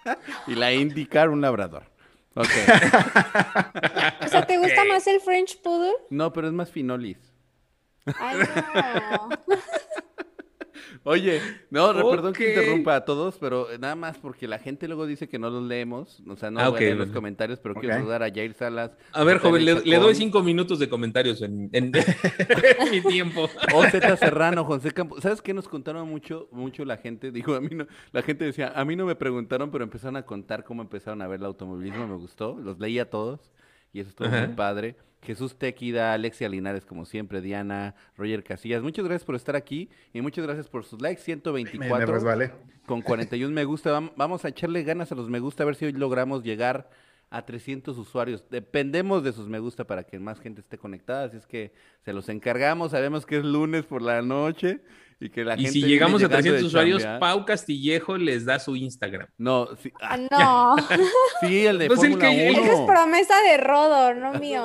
[0.49, 1.85] y la IndyCar un labrador.
[2.35, 2.49] Ok.
[4.25, 5.95] o sea, ¿te gusta más el French Poodle?
[6.11, 7.19] No, pero es más finolis.
[8.19, 9.29] Ay, no.
[11.03, 15.29] Oye, no, perdón que interrumpa a todos, pero nada más porque la gente luego dice
[15.29, 18.31] que no los leemos, o sea, no ah, en los comentarios, pero quiero saludar a
[18.31, 18.93] Jair Salas.
[19.13, 21.71] A ver, joven, le, doy cinco minutos de comentarios en,
[22.91, 23.49] mi tiempo.
[23.75, 25.23] O Z Serrano, José Campos.
[25.23, 27.31] ¿Sabes qué nos contaron mucho, mucho la gente?
[27.31, 30.23] Dijo, a mí no, la gente decía, a mí no me preguntaron, pero empezaron a
[30.25, 33.51] contar cómo empezaron a ver el automovilismo, me gustó, los leí a todos
[33.93, 34.97] y eso estuvo muy padre.
[35.25, 38.83] Jesús Tequida, Alexia Linares, como siempre, Diana, Roger Casillas.
[38.83, 41.23] Muchas gracias por estar aquí y muchas gracias por sus likes.
[41.23, 42.53] 124 vale.
[42.87, 43.99] con 41 me gusta.
[44.17, 46.91] Vamos a echarle ganas a los me gusta a ver si hoy logramos llegar
[47.31, 48.45] a 300 usuarios.
[48.51, 51.73] Dependemos de sus me gusta para que más gente esté conectada, así es que
[52.05, 52.93] se los encargamos.
[52.93, 54.81] Sabemos que es lunes por la noche
[55.21, 59.29] y que la y si llegamos a 300 usuarios, Pau Castillejo les da su Instagram.
[59.39, 59.93] No, sí.
[60.01, 60.77] Ah, no.
[61.41, 62.41] sí, el de no Fórmula 1.
[62.41, 64.65] Esa es promesa de Rodo, no mío.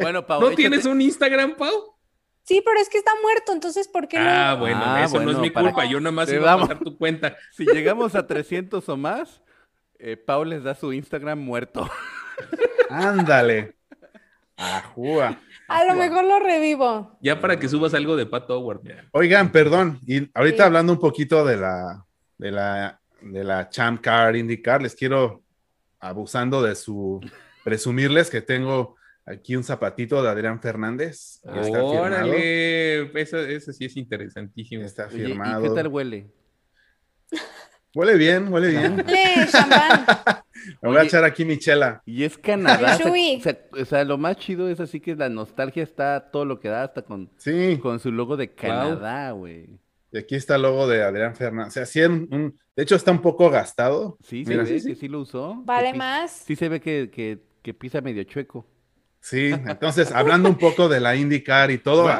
[0.00, 1.96] bueno, Pau, ¿No tienes un Instagram, Pau?
[2.44, 4.28] Sí, pero es que está muerto, entonces ¿por qué no?
[4.28, 6.98] Ah, bueno, ah, eso no es mi culpa, yo nada más iba a pasar tu
[6.98, 7.36] cuenta.
[7.52, 9.42] Si llegamos a 300 o más,
[9.98, 11.88] eh, Pau les da su Instagram muerto.
[12.90, 13.76] Ándale.
[14.56, 15.40] Ajúa.
[15.72, 17.18] A lo mejor lo revivo.
[17.20, 18.80] Ya para que subas algo de Pat Howard.
[19.12, 22.04] Oigan, perdón, y ahorita hablando un poquito de la,
[22.38, 25.42] de la, de la Champ Car IndyCar, les quiero,
[25.98, 27.20] abusando de su,
[27.64, 31.40] presumirles que tengo aquí un zapatito de Adrián Fernández.
[31.44, 34.84] Órale, eso, sí es interesantísimo.
[34.84, 35.64] Está firmado.
[35.64, 36.30] ¿Y, qué tal huele?
[37.94, 39.04] Huele bien, huele bien.
[39.50, 40.06] Champán.
[40.82, 42.02] Me voy a echar aquí mi chela.
[42.04, 42.98] Y es Canadá.
[43.70, 46.82] o, sea, lo más chido es así que la nostalgia está todo lo que da,
[46.82, 47.30] hasta con,
[47.80, 49.78] con su logo de Canadá, güey.
[50.10, 51.76] Y aquí está el logo de Adrián Fernández.
[51.76, 54.18] O sea, un, de hecho está un poco gastado.
[54.22, 55.62] Sí, se ve que sí lo usó.
[55.64, 56.32] Vale más.
[56.32, 58.66] Sí se ve que, que, pisa medio chueco.
[59.20, 62.10] Sí, entonces hablando un poco de la IndyCar y todo,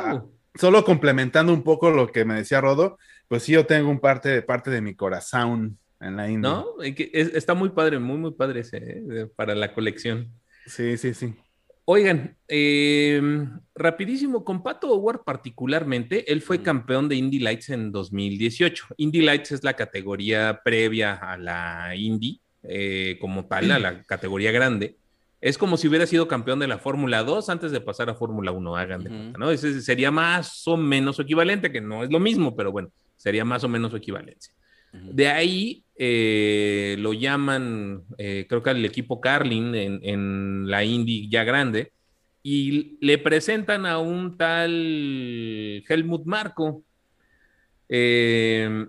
[0.55, 2.96] solo complementando un poco lo que me decía Rodo,
[3.27, 6.51] pues sí, yo tengo un parte de parte de mi corazón en la India.
[6.51, 6.67] ¿No?
[6.83, 9.27] está muy padre, muy, muy padre ese, ¿eh?
[9.35, 10.31] para la colección.
[10.67, 11.35] Sí, sí, sí.
[11.85, 18.87] Oigan, em, rapidísimo, con Pato Howard particularmente, él fue campeón de Indy Lights en 2018.
[18.99, 24.53] Indy Lights es la categoría previa a la Indy, eh, como tal, a la categoría
[24.53, 24.97] grande.
[25.41, 28.53] Es como si hubiera sido campeón de la Fórmula 2 antes de pasar a Fórmula
[28.53, 29.51] 1, hagan de cuenta, ¿no?
[29.51, 33.65] Ese sería más o menos equivalente, que no es lo mismo, pero bueno, sería más
[33.65, 34.55] o menos su equivalencia.
[34.93, 41.45] De ahí eh, lo llaman, eh, creo que al equipo Carlin en, la Indy ya
[41.45, 41.93] grande,
[42.43, 46.83] y le presentan a un tal Helmut Marco.
[47.89, 48.87] Eh,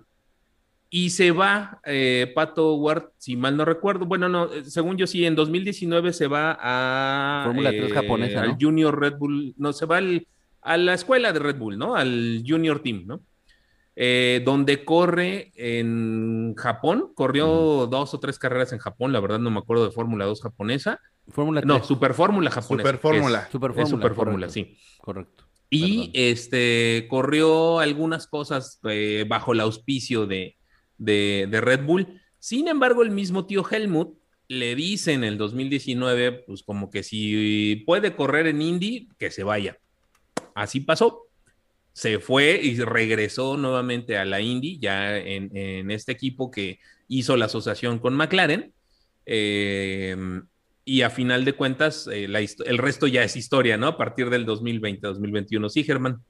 [0.96, 5.24] y se va eh, Pato Ward, si mal no recuerdo, bueno, no, según yo sí,
[5.26, 7.42] en 2019 se va a...
[7.46, 10.00] Fórmula 3 japonesa, Al Junior Red Bull, no, se va
[10.62, 11.96] a la escuela de Red Bull, ¿no?
[11.96, 13.20] Al Junior Team, ¿no?
[13.96, 19.58] Donde corre en Japón, corrió dos o tres carreras en Japón, la verdad no me
[19.58, 21.00] acuerdo de Fórmula 2 japonesa.
[21.28, 22.88] Fórmula No, Super Fórmula japonesa.
[22.88, 23.48] Super Fórmula.
[23.50, 24.76] Super Fórmula, sí.
[25.00, 25.44] Correcto.
[25.70, 28.80] Y este corrió algunas cosas
[29.26, 30.56] bajo el auspicio de,
[30.98, 32.20] de, Red Bull.
[32.38, 34.16] Sin embargo, el mismo tío Helmut
[34.48, 39.42] le dice en el 2019, pues como que si puede correr en Indy, que se
[39.42, 39.78] vaya.
[40.54, 41.23] Así pasó.
[41.94, 46.78] Se fue y regresó nuevamente a la Indy, ya en, este equipo que
[47.08, 48.74] hizo la asociación con McLaren.
[49.24, 50.14] Eh,
[50.84, 53.86] y a final de cuentas, eh, el resto ya es historia, ¿no?
[53.86, 55.70] A partir del 2020-2021.
[55.70, 56.22] Sí, Germán.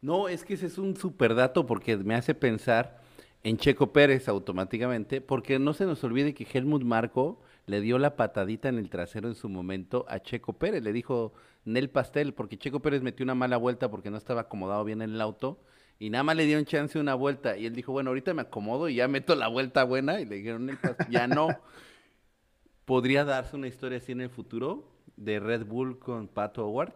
[0.00, 3.00] No, es que ese es un super dato porque me hace pensar
[3.42, 8.16] en Checo Pérez automáticamente, porque no se nos olvide que Helmut Marco le dio la
[8.16, 11.32] patadita en el trasero en su momento a Checo Pérez, le dijo
[11.66, 15.10] Nel Pastel, porque Checo Pérez metió una mala vuelta porque no estaba acomodado bien en
[15.10, 15.60] el auto,
[15.98, 18.88] y nada más le dieron chance una vuelta, y él dijo, bueno, ahorita me acomodo
[18.88, 21.48] y ya meto la vuelta buena, y le dijeron, Pastel, ya no.
[22.86, 26.94] ¿Podría darse una historia así en el futuro de Red Bull con Pato Howard?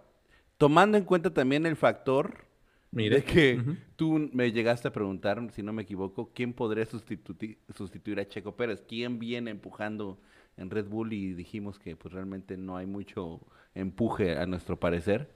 [0.56, 2.46] Tomando en cuenta también el factor
[2.92, 3.24] Mire.
[3.24, 3.60] que
[3.96, 8.54] tú me llegaste a preguntar, si no me equivoco, ¿quién podría sustituir, sustituir a Checo
[8.54, 8.84] Pérez?
[8.86, 10.20] ¿Quién viene empujando
[10.56, 11.12] en Red Bull?
[11.12, 13.40] Y dijimos que pues realmente no hay mucho
[13.74, 15.28] empuje a nuestro parecer.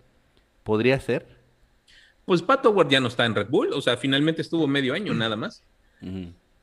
[0.62, 1.26] ¿Podría ser?
[2.24, 5.12] Pues Pato Ward ya no está en Red Bull, o sea, finalmente estuvo medio año
[5.14, 5.62] nada más.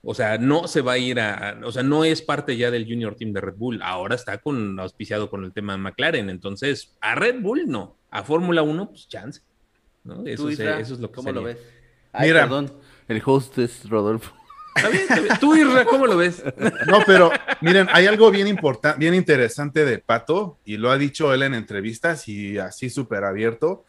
[0.04, 2.86] O sea, no se va a ir a, o sea, no es parte ya del
[2.86, 6.96] junior team de Red Bull, ahora está con auspiciado con el tema de McLaren, entonces
[7.02, 9.42] a Red Bull no, a Fórmula 1 pues chance.
[10.26, 11.58] Eso, es lo que ¿Cómo lo ves?
[12.20, 12.72] Mira, perdón,
[13.08, 14.34] el host es Rodolfo.
[15.40, 16.44] Tú, Isra, ¿cómo lo ves?
[16.88, 17.32] No, pero
[17.62, 21.54] miren, hay algo bien importante, bien interesante de Pato, y lo ha dicho él en
[21.54, 23.86] entrevistas y así súper abierto,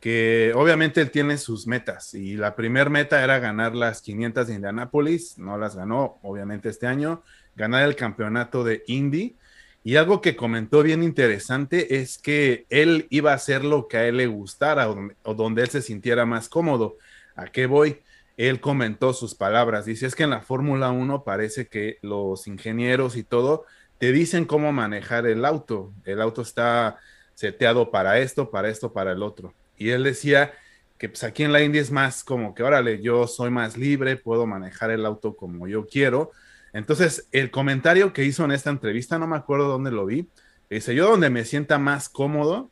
[0.00, 4.54] que obviamente él tiene sus metas, y la primer meta era ganar las 500 de
[4.54, 7.22] Indianápolis, no las ganó, obviamente, este año,
[7.54, 9.36] ganar el campeonato de Indy,
[9.84, 14.06] y algo que comentó bien interesante es que él iba a hacer lo que a
[14.06, 16.98] él le gustara o, donde él se sintiera más cómodo.
[17.34, 17.98] ¿A qué voy?
[18.36, 19.84] Él comentó sus palabras.
[19.84, 23.64] Dice, es que en la Fórmula 1 parece que los ingenieros y todo
[23.98, 25.92] te dicen cómo manejar el auto.
[26.04, 26.98] El auto está
[27.34, 29.54] seteado para esto, para esto, para el otro.
[29.76, 30.52] Y él decía
[30.98, 34.16] que pues aquí en la India es más como que, órale, yo soy más libre,
[34.16, 36.30] puedo manejar el auto como yo quiero
[36.72, 40.26] entonces, el comentario que hizo en esta entrevista, no me acuerdo dónde lo vi,
[40.70, 42.70] dice, yo donde me sienta más cómodo,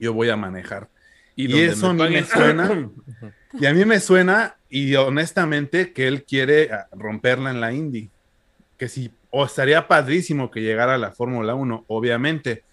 [0.00, 0.88] yo voy a manejar.
[1.36, 2.90] Y, eso a mí me suena,
[3.58, 8.10] y a mí me suena, y honestamente, que él quiere ah, romperla en la Indy.
[8.78, 12.64] Que sí, o estaría padrísimo que llegara a la Fórmula 1, obviamente,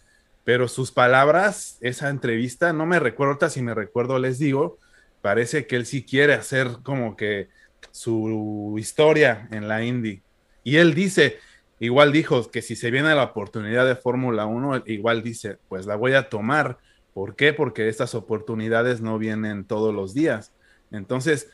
[0.44, 4.80] pero sus palabras, esa entrevista, no me recuerdo, si me recuerdo les digo,
[5.22, 7.50] parece que él sí quiere hacer como que
[7.92, 10.22] su historia en la Indy.
[10.64, 11.38] Y él dice,
[11.80, 15.96] igual dijo que si se viene la oportunidad de Fórmula 1, igual dice, pues la
[15.96, 16.78] voy a tomar.
[17.14, 17.54] ¿Por qué?
[17.54, 20.52] Porque estas oportunidades no vienen todos los días.
[20.92, 21.50] Entonces,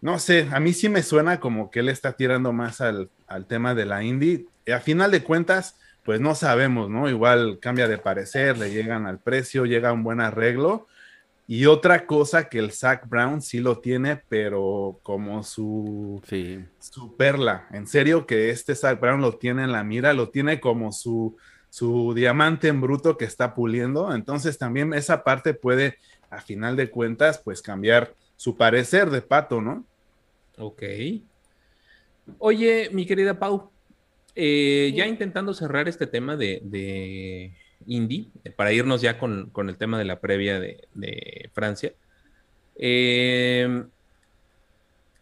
[0.00, 3.46] no sé, a mí sí me suena como que él está tirando más al, al
[3.46, 4.46] tema de la Indy.
[4.66, 7.08] Y a final de cuentas, pues no sabemos, ¿no?
[7.08, 10.86] Igual cambia de parecer, le llegan al precio, llega un buen arreglo
[11.50, 16.20] y otra cosa que el Zach Brown sí lo tiene, pero como su,
[16.78, 17.66] su perla.
[17.72, 21.38] En serio que este Zach Brown lo tiene en la mira, lo tiene como su,
[21.70, 24.14] su diamante en bruto que está puliendo.
[24.14, 25.96] Entonces también esa parte puede,
[26.28, 29.84] a final de cuentas, pues cambiar su parecer de pato, ¿no?
[30.56, 30.82] Ok.
[32.38, 33.70] Oye, mi querida Pau,
[34.34, 37.52] eh, ya intentando cerrar este tema de
[37.86, 41.92] Indy, eh, para irnos ya con, el tema de la previa de, Francia.
[42.76, 43.88] Em,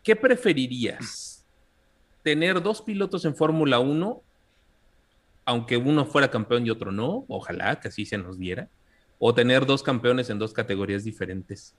[0.03, 1.45] ¿Qué preferirías?
[2.23, 4.23] ¿Tener dos pilotos en Fórmula 1,
[5.45, 7.25] aunque uno fuera campeón y otro no?
[7.29, 8.69] Ojalá que así se nos diera.
[9.19, 11.75] ¿O tener dos campeones en dos categorías diferentes?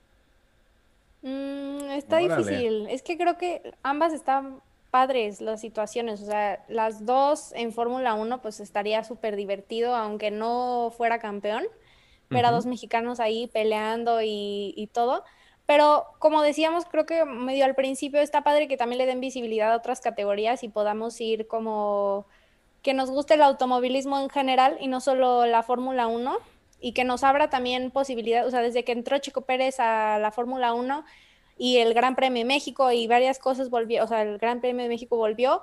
[1.22, 2.86] Mm, está difícil.
[2.88, 4.60] Es que creo que ambas están
[4.90, 10.30] padres las situaciones, o sea, las dos en Fórmula 1 pues estaría súper divertido, aunque
[10.30, 11.64] no fuera campeón,
[12.30, 15.24] ver a dos mexicanos ahí peleando y, y, todo.
[15.66, 19.72] Pero como decíamos, creo que medio al principio está padre que también le den visibilidad
[19.72, 22.26] a otras categorías y podamos ir como
[22.82, 26.38] que nos guste el automovilismo en general y no solo la Fórmula 1
[26.80, 30.30] y que nos abra también posibilidad, o sea, desde que entró Chico Pérez a la
[30.30, 31.04] Fórmula 1
[31.56, 34.82] y el Gran Premio de México y varias cosas volvió, o sea, el Gran Premio
[34.84, 35.60] de México volvió,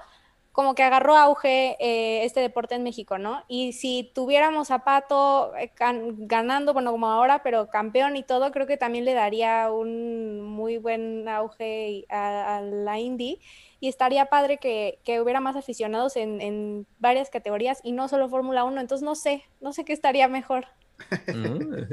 [0.55, 3.43] como que agarró auge eh, este deporte en México, ¿no?
[3.49, 8.65] Y si tuviéramos a Pato eh, ganando, bueno, como ahora, pero campeón y todo, creo
[8.65, 13.41] que también le daría un muy buen auge a, la Indy
[13.81, 18.63] y estaría padre que, hubiera más aficionados en, en varias categorías y no solo Fórmula
[18.63, 20.67] 1, entonces no sé, no sé qué estaría mejor.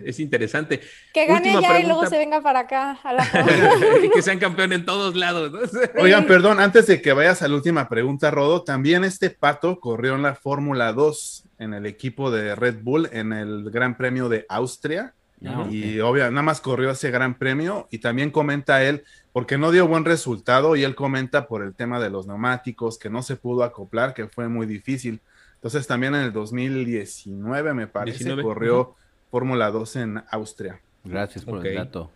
[0.04, 0.80] Es interesante.
[1.12, 3.24] Que gane ya y luego se venga para acá a la
[4.04, 5.52] Y que sean campeón en todos lados.
[5.98, 10.14] Oigan, perdón, antes de que vayas a la última pregunta, Rodo, también este pato corrió
[10.14, 14.46] en la Fórmula 2 en el equipo de Red Bull en el Gran Premio de
[14.48, 15.14] Austria.
[15.44, 19.72] Ah, y obvio, nada más corrió ese gran premio y también comenta él, porque no
[19.72, 23.34] dio buen resultado y él comenta por el tema de los neumáticos, que no se
[23.34, 25.20] pudo acoplar, que fue muy difícil.
[25.62, 28.96] Entonces también en el 2019, me parece, corrió
[29.30, 30.80] Fórmula 2 en Austria.
[31.04, 32.10] Gracias por el dato.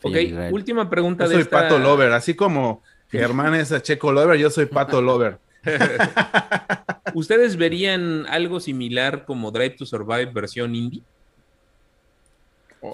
[0.00, 0.16] Ok,
[0.50, 4.64] última pregunta yo soy Pato Lover, así como Germán es a Checo Lover, yo soy
[4.64, 5.36] Pato Lover.
[7.14, 11.02] ¿Ustedes verían algo similar como Drive to Survive versión indie?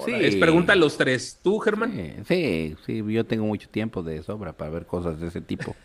[0.05, 0.13] Sí.
[0.13, 1.39] Es pregunta a los tres.
[1.41, 2.25] ¿Tú, Germán?
[2.27, 5.77] Sí, sí, yo tengo mucho tiempo de sobra para ver cosas de ese tipo.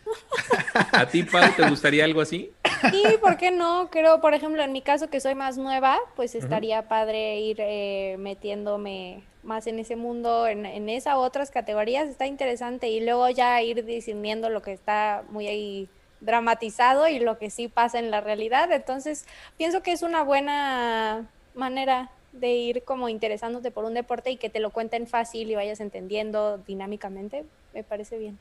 [0.94, 2.50] ¿A ti, Pau, te gustaría algo así?
[2.92, 3.90] Sí, ¿por qué no?
[3.92, 8.16] Creo, por ejemplo, en mi caso que soy más nueva, pues estaría padre ir eh,
[8.20, 12.90] metiéndome más en ese mundo, en, en esas otras categorías, está interesante.
[12.90, 15.90] Y luego ya ir discerniendo lo que está muy ahí
[16.22, 18.72] dramatizado y lo que sí pasa en la realidad.
[18.72, 19.26] Entonces,
[19.58, 24.50] pienso que es una buena manera de ir como interesándote por un deporte y que
[24.50, 28.40] te lo cuenten fácil y vayas entendiendo dinámicamente, me parece bien.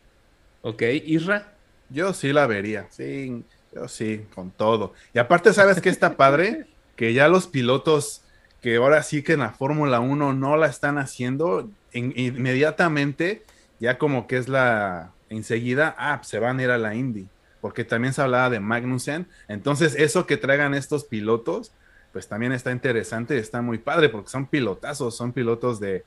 [0.62, 1.54] Ok, Isra.
[1.88, 3.44] Yo sí la vería, sí,
[3.88, 4.94] sí, con todo.
[5.14, 6.66] Y aparte, ¿sabes qué está padre?
[6.96, 8.22] que ya los pilotos
[8.60, 13.42] que ahora sí que en la Fórmula 1 no la están haciendo, inmediatamente,
[13.78, 17.26] ya como que es la enseguida, ah, se van a ir a la Indy,
[17.60, 19.26] porque también se hablaba de Magnussen.
[19.48, 21.72] Entonces, eso que traigan estos pilotos,
[22.12, 26.04] pues también está interesante, está muy padre porque son pilotazos, son pilotos de...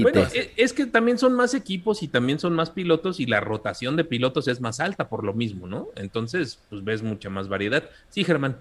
[0.00, 3.40] Bueno, e, es que también son más equipos y también son más pilotos y la
[3.40, 5.88] rotación de pilotos es más alta por lo mismo, ¿no?
[5.96, 7.84] Entonces, pues ves mucha más variedad.
[8.08, 8.58] Sí, Germán.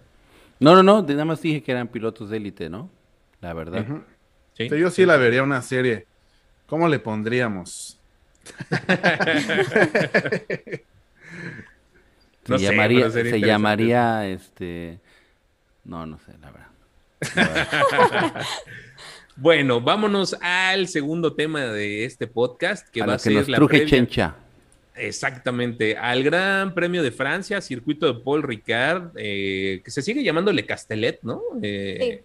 [0.59, 2.89] No, no, no, nada más dije que eran pilotos de élite, ¿no?
[3.41, 3.85] La verdad.
[4.53, 4.69] ¿Sí?
[4.69, 6.05] yo sí la vería una serie.
[6.67, 7.97] ¿Cómo le pondríamos?
[12.43, 14.99] se llamaría, se llamaría este
[15.83, 16.67] no, no sé, la verdad.
[19.41, 23.87] bueno, vámonos al segundo tema de este podcast, que va a ser la previa...
[23.87, 24.35] Chencha.
[24.95, 30.67] Exactamente, al Gran Premio de Francia, circuito de Paul Ricard, eh, que se sigue llamándole
[30.67, 31.41] Castellet, ¿no?
[31.63, 32.23] Eh,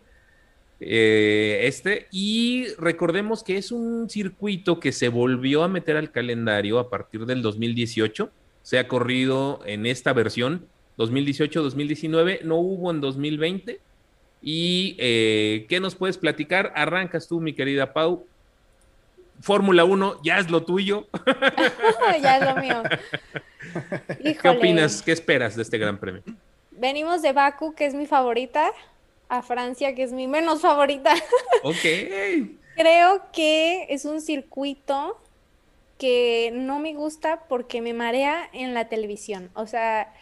[0.80, 6.78] eh, este, y recordemos que es un circuito que se volvió a meter al calendario
[6.78, 10.66] a partir del 2018, se ha corrido en esta versión
[10.98, 13.80] 2018-2019, no hubo en 2020.
[14.42, 16.72] ¿Y eh, qué nos puedes platicar?
[16.74, 18.26] Arrancas tú, mi querida Pau.
[19.40, 21.06] Fórmula 1, ya es lo tuyo.
[22.22, 22.82] ya es lo mío.
[24.40, 25.02] ¿Qué opinas?
[25.02, 26.22] ¿Qué esperas de este gran premio?
[26.70, 28.70] Venimos de Baku, que es mi favorita,
[29.28, 31.14] a Francia, que es mi menos favorita.
[31.62, 31.84] ok.
[32.76, 35.18] Creo que es un circuito
[35.98, 39.50] que no me gusta porque me marea en la televisión.
[39.54, 40.12] O sea,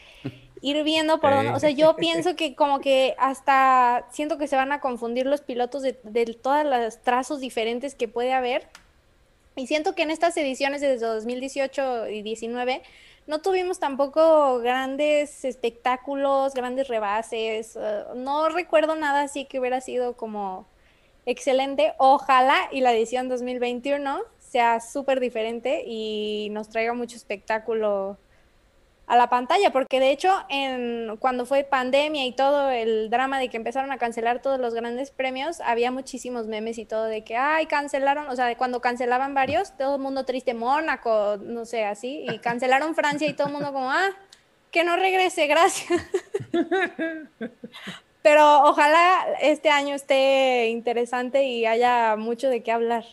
[0.61, 4.57] ir viendo por dónde, o sea, yo pienso que como que hasta siento que se
[4.57, 8.66] van a confundir los pilotos de, de todos los trazos diferentes que puede haber.
[9.57, 12.82] Y siento que en estas ediciones desde 2018 y 19
[13.26, 17.76] no tuvimos tampoco grandes espectáculos, grandes rebases.
[17.76, 20.66] Eh, no recuerdo nada así que hubiera sido como
[21.24, 21.94] excelente.
[21.98, 28.18] Ojalá y la edición 2021 sea súper diferente y nos traiga mucho espectáculo
[29.07, 33.48] a la pantalla, porque de hecho en, cuando fue pandemia y todo el drama de
[33.48, 37.36] que empezaron a cancelar todos los grandes premios, había muchísimos memes y todo de que,
[37.36, 41.84] ay, cancelaron, o sea, de cuando cancelaban varios, todo el mundo triste, Mónaco, no sé,
[41.84, 44.11] así, y cancelaron Francia y todo el mundo como, ah,
[44.70, 46.02] que no regrese, gracias.
[48.22, 53.05] Pero ojalá este año esté interesante y haya mucho de qué hablar.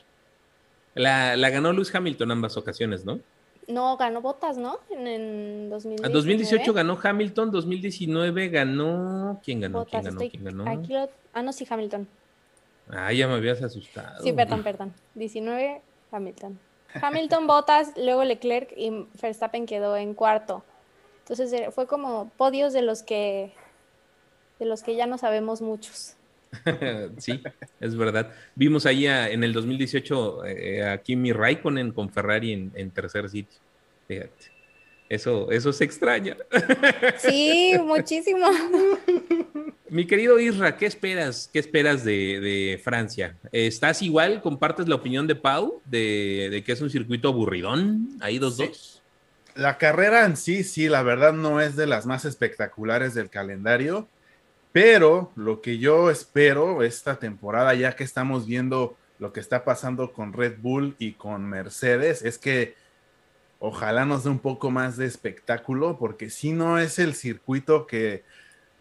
[0.96, 3.20] La, la ganó Lewis Hamilton ambas ocasiones, ¿no?
[3.68, 4.80] No, ganó Botas, ¿no?
[4.90, 6.14] En, en 2019.
[6.14, 9.40] 2018 ganó Hamilton, 2019 ganó.
[9.44, 9.86] ¿Quién ganó?
[9.86, 10.20] ¿Quién ganó?
[10.20, 10.70] ¿Quién ganó?
[10.70, 10.96] Aquí
[11.34, 12.08] Ah, no, sí, Hamilton.
[12.90, 14.22] Ah, ya me habías asustado.
[14.24, 14.94] Sí, perdón, perdón.
[15.16, 15.82] 19,
[16.12, 16.60] Hamilton.
[17.02, 20.64] Hamilton, Botas, luego Leclerc y Verstappen quedó en cuarto.
[21.20, 23.54] Entonces fue como podios de los que
[24.60, 26.16] de los que ya no sabemos muchos.
[27.18, 27.42] sí,
[27.80, 28.32] es verdad.
[28.56, 33.60] Vimos ahí en el 2018 eh, a Kimi Raikkonen con Ferrari en, tercer sitio.
[34.08, 34.52] Fíjate.
[35.10, 36.38] Eso, eso se extraña.
[37.18, 38.48] Sí, muchísimo.
[39.90, 41.50] Mi querido Isra, ¿qué esperas?
[41.52, 43.36] ¿Qué esperas de, Francia?
[43.52, 44.42] ¿Estás igual?
[44.42, 48.08] ¿Compartes la opinión de Pau de, que es un circuito aburridón?
[48.22, 49.02] Ahí dos dos.
[49.54, 54.08] La carrera en sí, sí, la verdad no es de las más espectaculares del calendario,
[54.72, 60.14] pero lo que yo espero esta temporada, ya que estamos viendo lo que está pasando
[60.14, 62.76] con Red Bull y con Mercedes, es que
[63.60, 68.24] ojalá nos dé un poco más de espectáculo, porque si no es el circuito que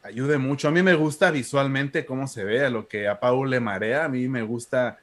[0.03, 0.68] ayude mucho.
[0.68, 4.05] A mí me gusta visualmente cómo se ve, a lo que a Paul le marea,
[4.05, 4.99] a mí me gusta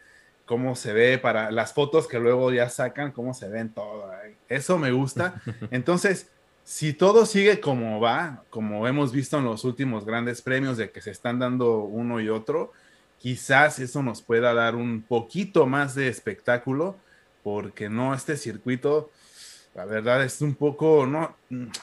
[0.45, 4.09] cómo se ve para las fotos que luego ya sacan, cómo se ven todo.
[4.47, 5.41] Eso me gusta.
[5.71, 6.29] Entonces,
[6.67, 11.01] si todo sigue como va, como hemos visto en los últimos grandes premios de que
[11.01, 12.73] se están dando uno y otro,
[13.19, 16.97] quizás eso nos pueda dar un poquito más de espectáculo,
[17.41, 19.09] porque no, este circuito,
[19.75, 21.37] la verdad es un poco, no,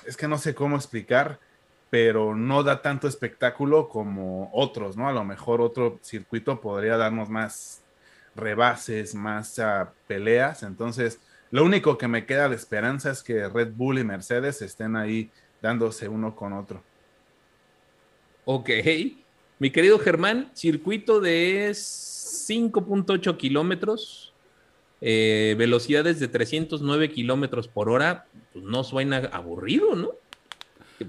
[0.07, 1.41] es que no sé cómo explicar
[1.89, 5.09] pero no da tanto espectáculo como otros, ¿no?
[5.09, 7.83] A lo mejor otro circuito podría darnos más
[8.35, 10.65] rebases, más ah, peleas.
[10.65, 11.21] Entonces,
[11.55, 15.31] lo único que me queda de esperanza es que Red Bull y Mercedes estén ahí
[15.63, 16.83] dándose uno con otro.
[18.45, 18.71] Ok.
[19.61, 24.33] Mi querido Germán, circuito de 5.8 kilómetros,
[25.01, 30.11] eh, velocidades de 309 kilómetros por hora, pues no suena aburrido, ¿no?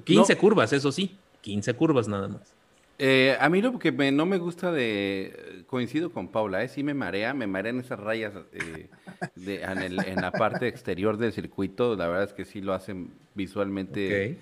[0.04, 2.55] 15 curvas, eso sí, 15 curvas nada más.
[2.98, 6.70] Eh, a mí lo que no me gusta de, coincido con Paula, ¿eh?
[6.70, 8.90] sí me marea, me marean esas rayas eh,
[9.36, 14.38] en, la parte exterior del circuito, la verdad es que sí lo hacen visualmente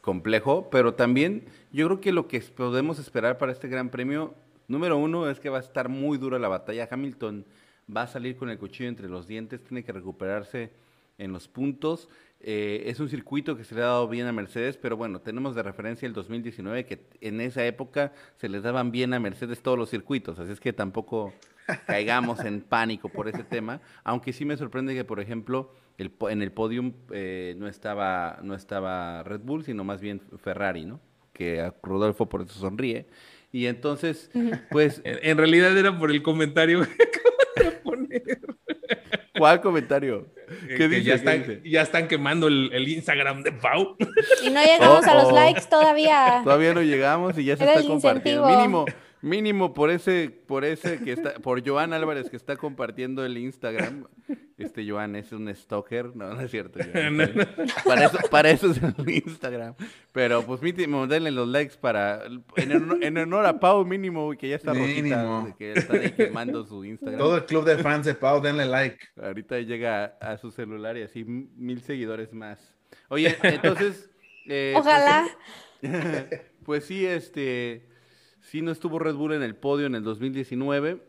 [0.00, 4.34] complejo, pero también yo creo que lo que podemos esperar para este gran premio,
[4.66, 7.44] número uno, es que va a estar muy dura la batalla, Hamilton
[7.94, 10.70] va a salir con el cuchillo entre los dientes, tiene que recuperarse
[11.18, 12.08] en los puntos.
[12.46, 15.54] Eh, es un circuito que se le ha dado bien a Mercedes, pero bueno, tenemos
[15.54, 19.78] de referencia el 2019 que en esa época se les daban bien a Mercedes todos
[19.78, 21.32] los circuitos, así es que tampoco
[21.86, 26.42] caigamos en pánico por ese tema, aunque sí me sorprende que, por ejemplo, el, en
[26.42, 31.00] el podium eh, no, estaba, no estaba Red Bull, sino más bien Ferrari, ¿no?
[31.32, 33.06] Que a Rodolfo por eso sonríe.
[33.52, 34.30] Y entonces,
[34.70, 35.00] pues...
[35.04, 36.82] en, realidad era por el comentario
[37.56, 38.38] que de poner.
[39.38, 40.33] ¿Cuál comentario?
[40.68, 43.96] ¿Qué dice, ya, están, ya están quemando el, Instagram de Pau.
[44.42, 45.32] Y no llegamos a los oh, oh.
[45.32, 46.40] likes todavía.
[46.44, 48.46] Todavía no llegamos y ya se está compartiendo.
[48.46, 48.84] Mínimo,
[49.24, 54.04] Mínimo por ese, por ese que está, por Joan Álvarez que está compartiendo el Instagram.
[54.58, 56.78] Este Joan es un stalker, no, no es cierto.
[57.86, 59.76] para, eso, para eso es el Instagram.
[60.12, 62.20] Pero pues mínimo denle los likes para,
[62.56, 67.18] en, honor, a Pau mínimo, que ya está rojita, que está ahí quemando su Instagram.
[67.18, 68.98] Todo el club de fans de Pau, denle like.
[69.16, 72.76] Ahorita llega a, su celular y así mil seguidores más.
[73.08, 74.10] Oye, entonces...
[74.46, 75.26] Eh, pues, Ojalá.
[76.66, 77.93] pues sí, este
[78.54, 81.02] Sí, no estuvo Red Bull en el podio en el 2019.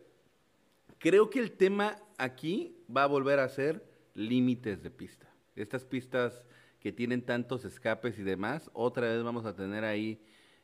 [0.98, 3.86] Creo que el tema aquí va a volver a ser
[4.16, 5.32] límites de pista.
[5.56, 6.44] Estas pistas
[6.80, 10.20] que tienen tantos escapes y demás, otra vez vamos a tener ahí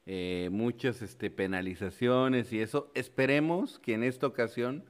[0.08, 2.92] eh, muchas este, penalizaciones y eso.
[2.96, 4.84] Esperemos que en esta ocasión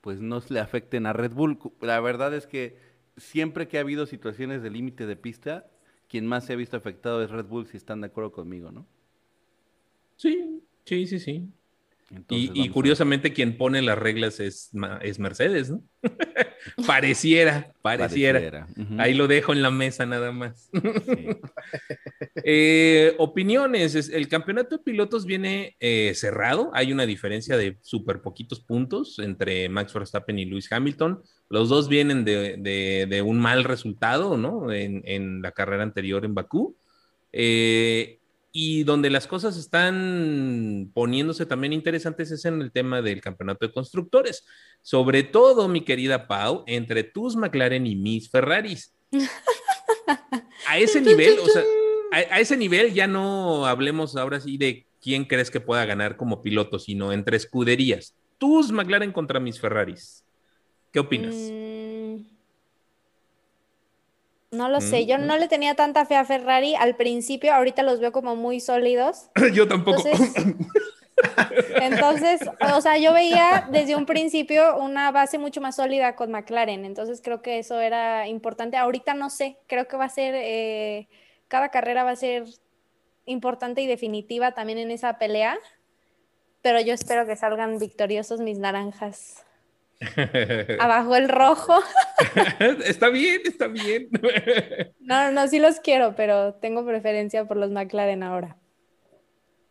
[0.00, 1.58] pues no le afecten a Red Bull.
[1.80, 2.78] La verdad es que
[3.16, 5.68] siempre que ha habido situaciones de límite de pista,
[6.06, 8.86] quien más se ha visto afectado es Red Bull, si están de acuerdo conmigo, ¿no?
[10.14, 11.48] Sí, Sí, sí, sí.
[12.28, 14.70] y, curiosamente quien pone las reglas es,
[15.00, 15.82] es Mercedes, ¿no?
[16.86, 18.66] pareciera, pareciera.
[18.98, 20.70] Ahí lo dejo en la mesa nada más.
[22.44, 28.60] Eh, opiniones, el campeonato de pilotos viene eh, cerrado, hay una diferencia de súper poquitos
[28.60, 31.22] puntos entre Max Verstappen y Lewis Hamilton.
[31.48, 34.72] Los dos vienen de, un mal resultado, ¿no?
[34.72, 36.76] En, en, la carrera anterior en Bakú.
[37.32, 38.18] Eh,
[38.52, 43.72] y donde las cosas están poniéndose también interesantes es en el tema del campeonato de
[43.72, 44.44] constructores.
[44.82, 48.94] Sobre todo, mi querida Pau, entre tus McLaren y mis Ferraris.
[50.68, 51.62] A ese nivel, o sea,
[52.12, 56.42] a, ese nivel ya no hablemos ahora sí de quién crees que pueda ganar como
[56.42, 58.14] piloto, sino entre escuderías.
[58.38, 60.24] Tus McLaren contra mis Ferraris.
[60.92, 61.34] ¿Qué opinas?
[61.34, 61.91] Mm,
[64.52, 68.00] no lo sé, yo no le tenía tanta fe a Ferrari al principio, ahorita los
[68.00, 69.30] veo como muy sólidos.
[69.54, 70.02] yo tampoco.
[71.80, 72.40] Entonces,
[72.74, 77.20] o sea, yo veía desde un principio una base mucho más sólida con McLaren, entonces
[77.22, 78.76] creo que eso era importante.
[78.76, 81.08] Ahorita no sé, creo que va a ser, eh,
[81.48, 82.44] cada carrera va a ser
[83.24, 85.58] importante y definitiva también en esa pelea.
[86.60, 89.44] pero yo espero que salgan victoriosos mis naranjas.
[90.80, 91.80] Abajo el rojo.
[92.84, 94.08] está bien, está bien.
[95.00, 98.56] no, no, sí los quiero, pero tengo preferencia por los McLaren ahora.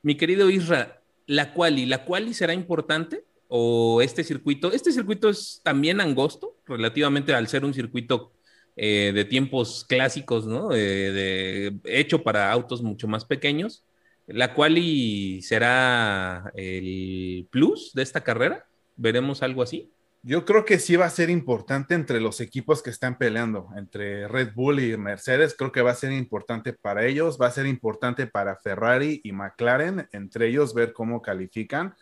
[0.02, 3.24] Mi querido Isra, la quali, ¿la quali será importante?
[3.48, 4.72] ¿O este circuito?
[4.72, 8.32] Este circuito es también angosto, relativamente al ser un circuito
[8.78, 10.70] eh, de tiempos clásicos, ¿no?
[10.74, 13.86] hecho para autos mucho más pequeños.
[14.28, 18.66] ¿La quali será el plus de esta carrera?
[18.96, 19.92] ¿Veremos algo así?
[20.24, 24.28] Yo creo que sí va a ser importante entre los equipos que están peleando, entre
[24.28, 27.65] Red Bull y Mercedes, creo que va a ser importante para ellos, va a ser
[27.65, 31.95] importante para Ferrari y McLaren, entre ellos ver cómo califican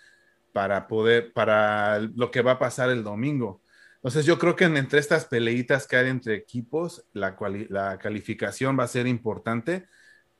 [0.52, 3.62] para poder, para lo que va a pasar el domingo.
[3.96, 7.38] Entonces yo creo que entre estas peleitas que hay entre equipos, la,
[7.70, 9.88] la calificación va a ser importante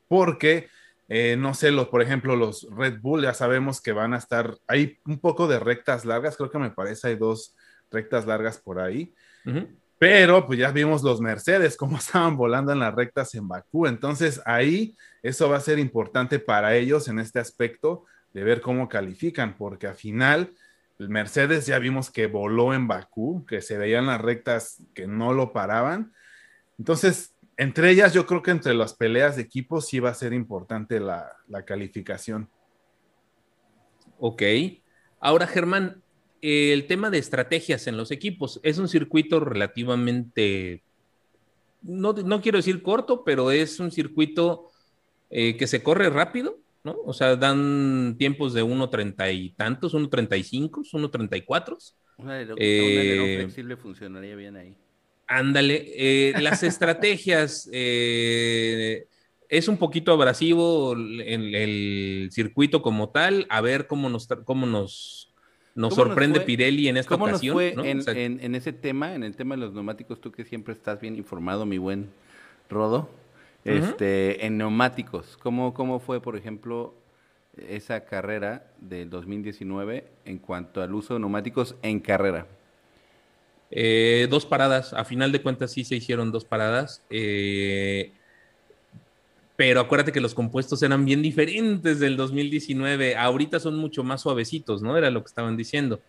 [0.10, 0.68] porque,
[1.08, 4.58] eh, no sé, los, por ejemplo, los Red Bull ya sabemos que van a estar,
[4.68, 7.56] hay un poco de rectas largas, creo que me parece hay dos
[7.92, 9.14] rectas largas por ahí.
[9.98, 13.86] Pero pues ya vimos los Mercedes, cómo estaban volando en las rectas en Bakú.
[13.86, 18.88] Entonces ahí eso va a ser importante para ellos en este aspecto de ver cómo
[18.88, 20.54] califican, porque al final
[21.00, 25.34] el Mercedes ya vimos que voló en Bakú, que se veían las rectas que no
[25.34, 26.14] lo paraban.
[26.78, 30.32] Entonces, entre ellas, yo creo que entre las peleas de equipos sí va a ser
[30.34, 32.50] importante la, la calificación.
[34.18, 34.44] Ok.
[35.20, 36.02] Ahora, Germán,
[36.42, 38.60] el tema de estrategias en los equipos.
[38.64, 40.84] Es un circuito relativamente,
[41.82, 44.70] no, quiero decir corto, pero es un circuito
[45.30, 46.98] eh, que se corre rápido, ¿no?
[47.06, 51.94] O sea, dan tiempos de 1.30 y tantos, 1.35, 1.34.
[52.18, 54.76] Un alerón, eh, flexible funcionaría bien ahí.
[55.28, 63.88] Ándale, eh, las estrategias, es un poquito abrasivo el, el, circuito como tal, a ver
[63.88, 65.29] cómo nos, cómo nos
[65.76, 67.56] nos sorprende Pirelli en esta ¿cómo ocasión.
[67.56, 71.00] Nos fue en, ese tema, en el tema de los neumáticos, tú que siempre estás
[71.00, 72.10] bien informado, mi buen
[72.70, 73.10] Rodo,
[73.66, 76.94] este, en neumáticos, ¿cómo, ¿cómo fue, por ejemplo,
[77.68, 82.46] esa carrera del 2019 en cuanto al uso de neumáticos en carrera?
[83.72, 87.04] Eh, dos paradas, a final de cuentas sí se hicieron dos paradas.
[87.10, 88.14] Eh,
[89.60, 93.18] pero acuérdate que los compuestos eran bien diferentes del 2019.
[93.18, 94.96] Ahorita son mucho más suavecitos, ¿no?
[94.96, 96.00] Era lo que estaban diciendo.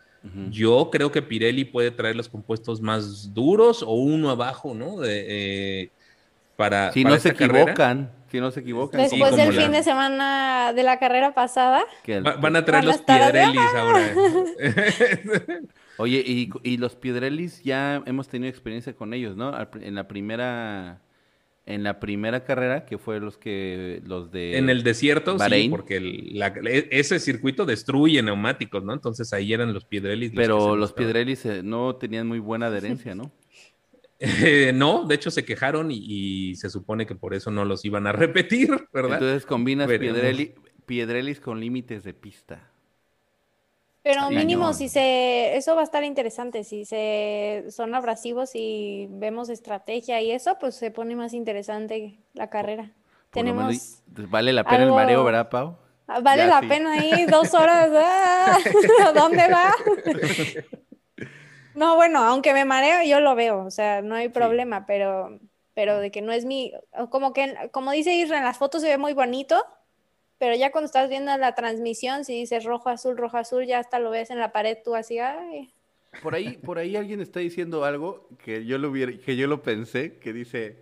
[0.53, 4.99] Yo creo que Pirelli puede traer los compuestos más duros o uno abajo, ¿no?
[5.05, 5.91] Eh,
[6.55, 9.01] para, si no se equivocan, si no se equivocan.
[9.01, 11.83] Después del fin de semana de la carrera pasada.
[12.41, 14.15] van a traer los Piedrelis ahora.
[15.97, 19.53] Oye, y, y, los Piedrelis ya hemos tenido experiencia con ellos, ¿no?
[19.81, 21.01] En la primera
[21.67, 25.97] en la primera carrera, que fue los que los de en el desierto, sí, porque
[25.99, 28.93] e, ese circuito destruye neumáticos, ¿no?
[28.93, 30.33] Entonces ahí eran los Piedrelis.
[30.35, 33.33] Pero los, Piedrelis eh, no tenían muy buena adherencia, ¿no?
[34.19, 38.07] Eh, no, de hecho se quejaron y, se supone que por eso no los iban
[38.07, 39.15] a repetir, ¿verdad?
[39.15, 39.89] Entonces combinas
[40.87, 42.71] Piedrelis con límites de pista.
[44.03, 49.51] Pero mínimo, si se, eso va a estar interesante, si se son abrasivos y vemos
[49.51, 52.93] estrategia y eso, pues se pone más interesante la carrera.
[53.31, 55.77] Tenemos vale la pena el mareo, ¿verdad, Pau?
[56.07, 58.59] Ah, vale la pena ahí, dos horas, ¡ah!
[59.15, 59.73] ¿dónde va?
[61.75, 65.39] no, bueno, aunque me mareo, yo lo veo, o sea, no hay problema, pero,
[65.75, 66.73] pero de que no es mi,
[67.11, 69.65] como que, como dice Isra, en las fotos se ve muy bonito,
[70.41, 73.99] pero ya cuando estás viendo la transmisión, si dices rojo, azul, rojo, azul, ya hasta
[73.99, 75.71] lo ves en la pared tú así, ay.
[76.23, 80.19] Por ahí, por ahí alguien está diciendo algo que yo lo que yo lo pensé,
[80.19, 80.79] que dice,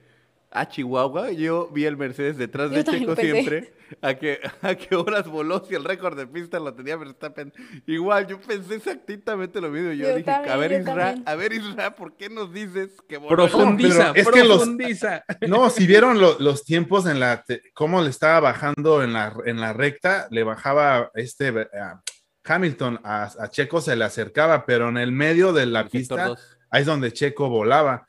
[0.50, 3.74] a Chihuahua, yo vi el Mercedes detrás de Checo siempre.
[4.02, 7.52] ¿A qué, ¿A qué horas voló si el récord de pista lo tenía Verstappen?
[7.86, 9.92] Igual, yo pensé exactamente lo mismo.
[9.92, 13.34] Yo, dije, a ver, Isra, a ver, Isra, ¿por qué nos dices que voló?
[13.34, 15.24] Profundiza, es profundiza.
[15.40, 17.44] Que no, si vieron los tiempos en la,
[17.74, 21.68] cómo le estaba bajando en la, en la recta, le bajaba este
[22.44, 26.34] Hamilton a, Checo, se le acercaba, pero en el medio de la pista,
[26.70, 28.07] ahí es donde Checo volaba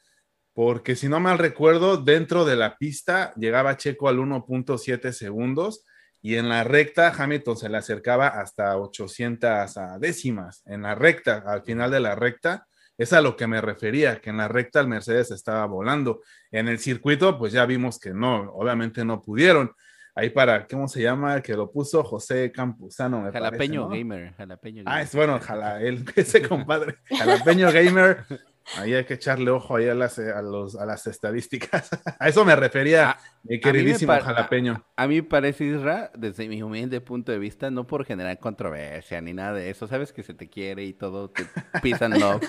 [0.53, 5.85] porque si no mal recuerdo, dentro de la pista llegaba Checo al 1.7 segundos
[6.21, 10.63] y en la recta Hamilton se le acercaba hasta 800 décimas.
[10.65, 14.29] En la recta, al final de la recta, es a lo que me refería, que
[14.29, 16.21] en la recta el Mercedes estaba volando.
[16.51, 19.71] En el circuito, pues ya vimos que no, obviamente no pudieron.
[20.13, 21.41] Ahí para, ¿cómo se llama?
[21.41, 23.21] Que lo puso José Campuzano.
[23.21, 24.33] Me jalapeño Gamer.
[24.33, 25.79] Jalapeño Ah, es bueno, jala,
[26.15, 26.97] ese compadre.
[27.17, 28.25] Jalapeño Gamer
[28.77, 31.89] Ahí hay que echarle ojo ahí a las, a los, a las estadísticas.
[32.19, 34.83] a eso me refería, A- mi queridísimo a jalapeño.
[34.95, 39.21] A mí me parece, Isra, desde mi humilde punto de vista, no por generar controversia
[39.21, 41.45] ni nada de eso, sabes que se te quiere y todo, te
[41.81, 42.43] pisan love.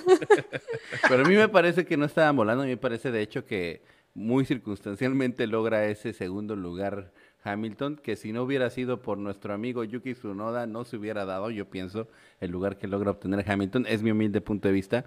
[1.08, 3.44] Pero a mí me parece que no estaban volando, a mí me parece de hecho
[3.46, 7.12] que muy circunstancialmente logra ese segundo lugar
[7.43, 11.51] Hamilton, que si no hubiera sido por nuestro amigo Yuki Tsunoda, no se hubiera dado,
[11.51, 12.09] yo pienso,
[12.41, 15.05] el lugar que logra obtener Hamilton, es mi humilde punto de vista.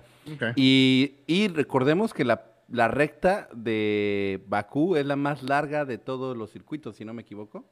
[0.55, 6.35] Y, y recordemos que la, la recta de Bakú es la más larga de todos
[6.35, 7.69] los circuitos, si no me equivoco.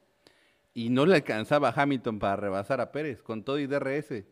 [0.74, 4.24] Y no le alcanzaba a Hamilton para rebasar a Pérez, con todo y DRS.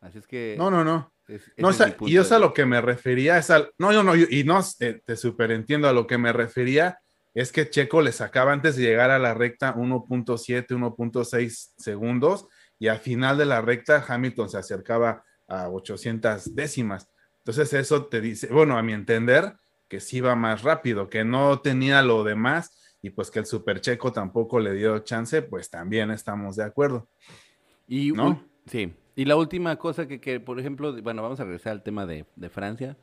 [0.00, 0.56] Así es que...
[0.58, 1.12] No, no, no.
[1.28, 1.62] es- es
[2.08, 4.94] y es a lo que me refería, es al, no, no, no, y no, te,
[4.94, 6.98] te superentiendo, a lo que me refería
[7.34, 12.46] es que Checo le sacaba antes de llegar a la recta 1.7, 1.6 segundos
[12.78, 17.08] y al final de la recta Hamilton se acercaba a 800 décimas.
[17.38, 19.54] Entonces eso te dice, bueno, a mi entender,
[19.88, 23.80] que sí iba más rápido, que no tenía lo demás y pues que el super
[23.80, 27.08] Checo tampoco le dio chance, pues también estamos de acuerdo.
[27.86, 28.42] Y, ¿no?
[28.66, 28.94] sí.
[29.16, 32.24] Y la última cosa que, que, por ejemplo, bueno, vamos a regresar al tema de,
[32.34, 32.96] de Francia,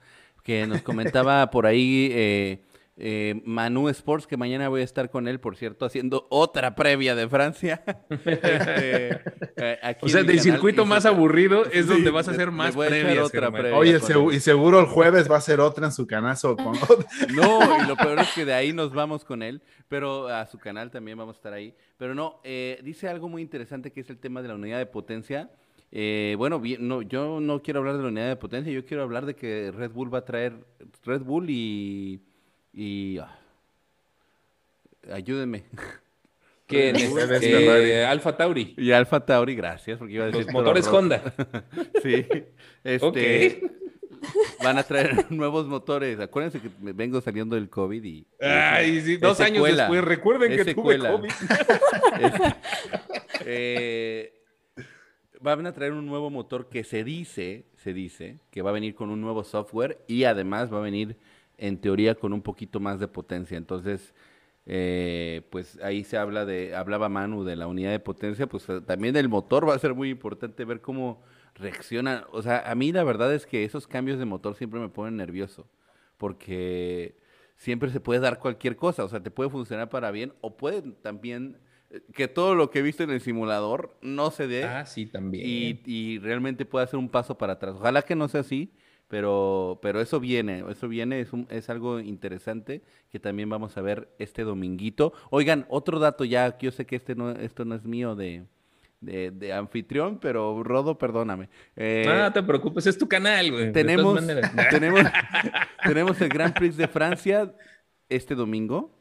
[0.44, 2.64] que nos comentaba por ahí eh,
[2.98, 7.16] eh, Manu Sports, que mañana voy a estar con él, por cierto, haciendo otra previa
[7.16, 7.84] de Francia.
[8.26, 9.22] Este,
[9.58, 12.76] eh, aquí O sea, del circuito más aburrido es Sí, donde vas a hacer más
[12.76, 13.26] voy a echar previas.
[13.26, 13.78] otra previa.
[13.78, 14.00] Oye,
[14.34, 16.74] y seguro el jueves va a ser otra en su canazo con.
[17.36, 20.58] No, y lo peor es que de ahí nos vamos con él, pero a su
[20.58, 21.74] canal también vamos a estar ahí.
[21.98, 24.86] Pero no, eh, dice algo muy interesante que es el tema de la unidad de
[24.86, 25.50] potencia.
[25.92, 29.04] Eh, bueno, bien, no, yo no quiero hablar de la unidad de potencia, yo quiero
[29.04, 30.54] hablar de que Red Bull va a traer
[31.04, 32.22] Red Bull y...
[32.74, 33.38] y ah,
[35.12, 35.64] ayúdenme.
[36.68, 37.12] ¿Quién es?
[37.14, 38.06] Mercedes, Eh.
[38.06, 38.74] Alfa Tauri.
[38.78, 40.88] Y Alfa Tauri, gracias, porque iba a decir Los motores.
[40.88, 41.22] Honda.
[42.02, 42.26] Sí,
[42.84, 43.62] este,
[44.64, 46.20] van a traer nuevos motores.
[46.20, 48.26] Acuérdense que me vengo saliendo del COVID y...
[48.40, 49.84] Ay, sí, Es dos años secuela.
[49.84, 50.04] después.
[50.04, 51.12] Recuerden Es que tuve secuela.
[51.12, 51.32] COVID.
[52.22, 52.56] Este,
[53.46, 54.34] eh,
[55.40, 58.94] van a traer un nuevo motor que se dice, se dice, que va a venir
[58.96, 61.18] con un nuevo software y además va a venir,
[61.62, 63.56] en teoría, con un poquito más de potencia.
[63.58, 64.14] Entonces,
[64.66, 68.82] eh, pues ahí se habla de, hablaba Manu de la unidad de potencia, pues eh,
[68.82, 71.22] también el motor va a ser muy importante ver cómo
[71.56, 72.26] reacciona.
[72.32, 75.18] O sea, a mí la verdad es que esos cambios de motor siempre me ponen
[75.18, 75.68] nervioso,
[76.18, 77.16] porque
[77.56, 80.82] siempre se puede dar cualquier cosa, o sea, te puede funcionar para bien o puede
[80.82, 81.58] también
[81.92, 85.06] eh, que todo lo que he visto en el simulador no se dé Ah, sí,
[85.06, 85.46] también.
[85.48, 87.76] y, y realmente pueda hacer un paso para atrás.
[87.76, 88.72] Ojalá que no sea así,
[89.12, 92.82] pero, pero eso viene, eso viene, es, un- es algo interesante
[93.12, 95.12] que también vamos a ver este dominguito.
[95.32, 98.46] Oigan, otro dato ya, que yo sé que este no, esto no es mío de,
[99.02, 101.50] de, de anfitrión, pero Rodo, perdóname.
[101.76, 103.74] Eh, no, no te preocupes, es tu canal, güey.
[103.74, 104.18] tenemos,
[104.70, 105.02] tenemos,
[105.84, 107.54] tenemos el Grand Prix de Francia
[108.08, 108.98] este domingo.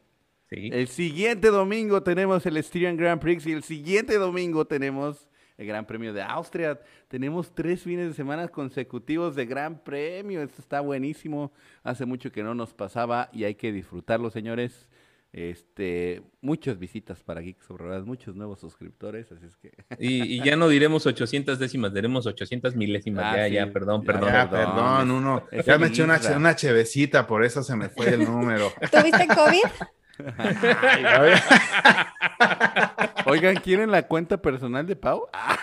[0.49, 0.69] Sí.
[0.73, 5.29] El siguiente domingo tenemos el Styrian Grand Prix y el siguiente domingo tenemos
[5.61, 6.79] el Gran Premio de Austria.
[7.07, 10.41] Tenemos tres fines de semana consecutivos de Gran Premio.
[10.41, 11.51] Esto está buenísimo.
[11.83, 14.87] Hace mucho que no nos pasaba y hay que disfrutarlo, señores.
[15.33, 20.43] Este, muchas visitas para Geeks sobre Ruedas, muchos nuevos suscriptores, así es que Y, y
[20.43, 23.23] ya no diremos 800 décimas, diremos 800 milésimas.
[23.25, 23.53] Ah, ya, sí.
[23.53, 24.29] ya, perdón, perdón.
[24.29, 25.43] ya, perdón, perdón, es- uno.
[25.51, 28.73] es Ya me eché una, una chevecita, por eso se me fue el número.
[28.91, 29.71] ¿Tuviste COVID?
[31.07, 31.39] A ver,
[33.25, 35.27] Oigan, ¿quieren la cuenta personal de Pau?
[35.33, 35.57] Ah,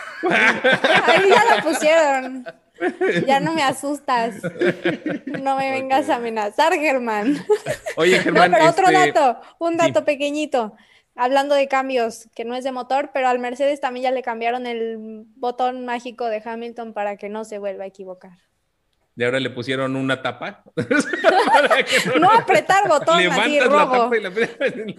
[1.06, 2.44] Ahí ya la pusieron.
[3.26, 4.36] Ya no me asustas.
[5.26, 7.36] No me vengas a amenazar, Germán.
[7.96, 8.54] Oye, No, Germán.
[8.54, 9.78] otro este, dato, un sí.
[9.78, 10.74] dato pequeñito.
[11.16, 14.66] Hablando de cambios, que no es de motor, pero al Mercedes también ya le cambiaron
[14.66, 18.38] el botón mágico de Hamilton para que no se vuelva a equivocar.
[19.18, 20.62] De ahora le pusieron una tapa.
[20.76, 20.86] Para
[21.84, 23.92] que No apretar botón así Levantas la robo.
[23.92, 24.30] tapa y la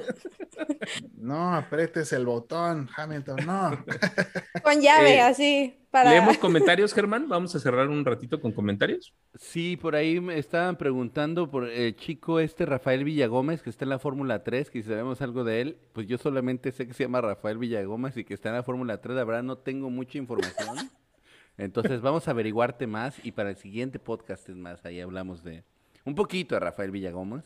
[1.17, 3.86] no, apretes el botón, Hamilton, no.
[4.61, 5.80] Con llave, Eh, así.
[5.89, 6.09] Para...
[6.11, 7.30] ¿Leemos comentarios, Germán?
[7.30, 9.13] Vamos a cerrar un ratito con comentarios.
[9.36, 13.89] Sí, por ahí me estaban preguntando por el chico este Rafael Villagómez que está en
[13.89, 17.05] la Fórmula 3, que si sabemos algo de él, pues yo solamente sé que se
[17.05, 20.17] llama Rafael Villagómez y que está en la Fórmula 3, la verdad no tengo mucha
[20.17, 20.91] información.
[21.60, 25.66] Entonces vamos a averiguarte más y para el siguiente podcast es más, ahí hablamos de
[26.05, 27.43] un poquito de Rafael Villagómez.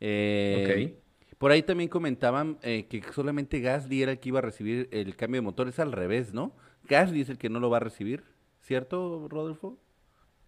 [0.00, 0.96] Eh,
[1.36, 5.14] Por ahí también comentaban eh, que solamente Gasly era el que iba a recibir el
[5.16, 6.56] cambio de motor, es al revés, ¿no?
[6.88, 8.24] Gasly es el que no lo va a recibir,
[8.62, 9.78] ¿cierto, Rodolfo?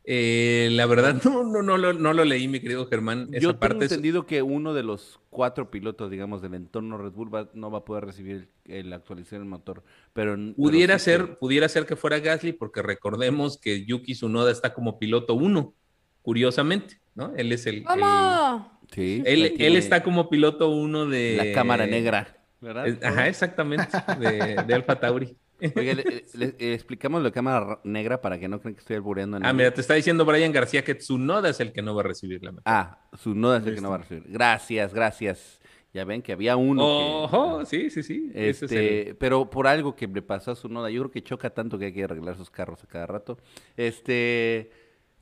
[0.06, 3.28] Eh, la verdad, no, no, no, lo, no lo leí, mi querido Germán.
[3.32, 6.98] Esa Yo tengo parte es- entendido que uno de los cuatro pilotos, digamos, del entorno
[6.98, 9.82] Red Bull va- no va a poder recibir el, el actualización del motor.
[10.12, 14.12] Pero, pero pudiera sí ser, que- pudiera ser que fuera Gasly, porque recordemos que Yuki
[14.12, 15.74] Tsunoda está como piloto uno.
[16.22, 17.32] curiosamente, ¿no?
[17.36, 17.76] Él es el...
[17.76, 18.80] el- ¿Cómo?
[18.90, 19.22] Sí.
[19.26, 21.36] él, la él está como piloto uno de...
[21.36, 22.86] La cámara negra, ¿verdad?
[23.02, 23.88] Ajá, exactamente,
[24.18, 25.36] de, de Alfa Tauri.
[25.76, 29.36] Oiga, le, le- le explicamos la cámara negra para que no crean que estoy albureando
[29.36, 32.02] a Ah, mira, te está diciendo Brian García que Tsunoda es el que no va
[32.02, 32.62] a recibir la medalla.
[32.66, 34.24] Ah, su noda es el que no va a recibir.
[34.28, 35.60] Gracias, gracias.
[35.92, 37.04] Ya ven que había uno que...
[37.36, 38.30] Ojo, sí, sí, sí.
[38.34, 41.10] ese es el- Este, pero por algo que le pasó a su noda, yo creo
[41.12, 43.38] que choca tanto que hay que arreglar sus carros a cada rato.
[43.76, 44.70] Este,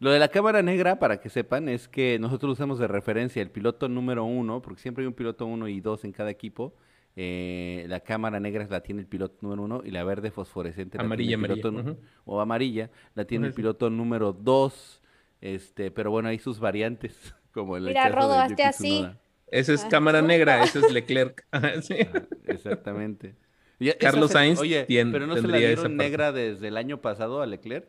[0.00, 3.50] lo de la cámara negra, para que sepan, es que nosotros usamos de referencia el
[3.50, 6.74] piloto número uno, porque siempre hay un piloto uno y dos en cada equipo.
[7.14, 11.04] Eh, la cámara negra la tiene el piloto número uno y la verde fosforescente la
[11.04, 15.02] Amarilla, tiene el piloto amarilla, o amarilla la tiene el piloto número dos.
[15.40, 19.06] Este, pero bueno, hay sus variantes, como el Mira, Rodo, hazte así.
[19.48, 21.44] Ese es Ah, cámara negra, ese es Leclerc.
[21.82, 21.96] Sí.
[22.14, 23.34] Ah, exactamente.
[23.78, 26.68] Ya- esa Carlos se- Sainz Oye, tien- pero no se la esa dieron negra desde
[26.68, 27.88] el año pasado a Leclerc.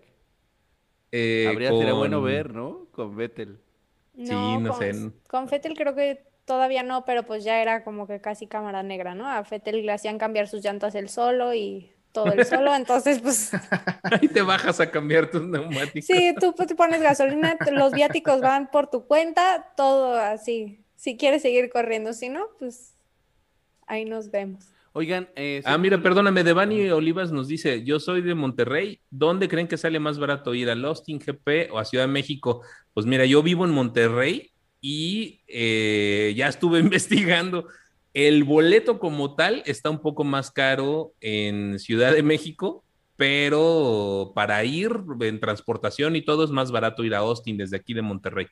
[1.12, 2.88] Eh, Habría sería bueno con- ver, ¿no?
[2.92, 3.60] Con Vettel.
[4.18, 5.12] Sí, no con, sé.
[5.30, 9.16] Con Fettel creo que todavía no, pero pues ya era como que casi cámara negra,
[9.16, 9.28] ¿no?
[9.28, 13.52] A Fettel le hacían cambiar sus llantas él solo y todo él solo, entonces pues
[14.04, 16.06] Ahí te bajas a cambiar tus neumáticos.
[16.06, 20.80] sí, tú pues, te pones gasolina, los viáticos van por tu cuenta, todo así.
[20.96, 22.96] Si quieres seguir corriendo, si no, pues
[23.88, 24.70] ahí nos vemos.
[24.96, 29.68] Oigan, eh, Ah, mira, perdóname, Devani Olivas nos dice, yo soy de Monterrey, ¿dónde creen
[29.68, 32.62] que sale más barato ir a Austin GP o a Ciudad de México?
[32.94, 34.53] Pues mira, yo vivo en Monterrey
[34.86, 37.68] y eh, ya estuve investigando.
[38.14, 42.84] El boleto como tal está un poco más caro en Ciudad de México,
[43.16, 47.94] pero para ir en transportación y todo es más barato ir a Austin desde aquí
[47.96, 48.46] de Monterrey.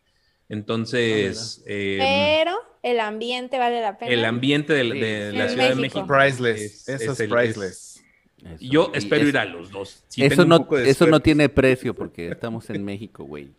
[0.49, 4.11] Entonces, eh, Pero el ambiente vale la pena.
[4.11, 5.37] el ambiente de, Sí, de sí.
[5.37, 5.99] la En Ciudad de México.
[5.99, 6.61] México Priceless.
[6.61, 8.03] Es- Eso es es, el- priceless.
[8.43, 10.03] Eso, Yo espero es- ir a los dos.
[10.07, 13.23] Sí, eso tengo un no, poco de eso no tiene precio porque estamos en México,
[13.23, 13.49] güey.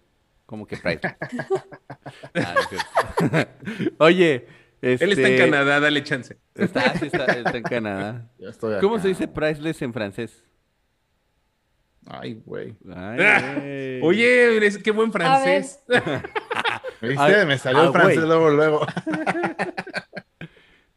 [0.52, 1.00] ¿Cómo que price?
[2.34, 2.54] Ah.
[3.98, 4.46] Oye,
[4.82, 5.04] este...
[5.04, 6.36] Él está en Canadá, dale chance.
[6.54, 8.30] Está, sí está, está en Canadá.
[8.38, 10.44] Ya estoy ¿Cómo se dice priceless en francés?
[12.06, 12.74] Ay, güey.
[12.86, 13.54] Ay, Ah.
[14.02, 15.82] Oye, qué buen francés.
[17.00, 17.16] ¿Viste?
[17.16, 18.86] Ay, Me salió ah, el francés luego, luego.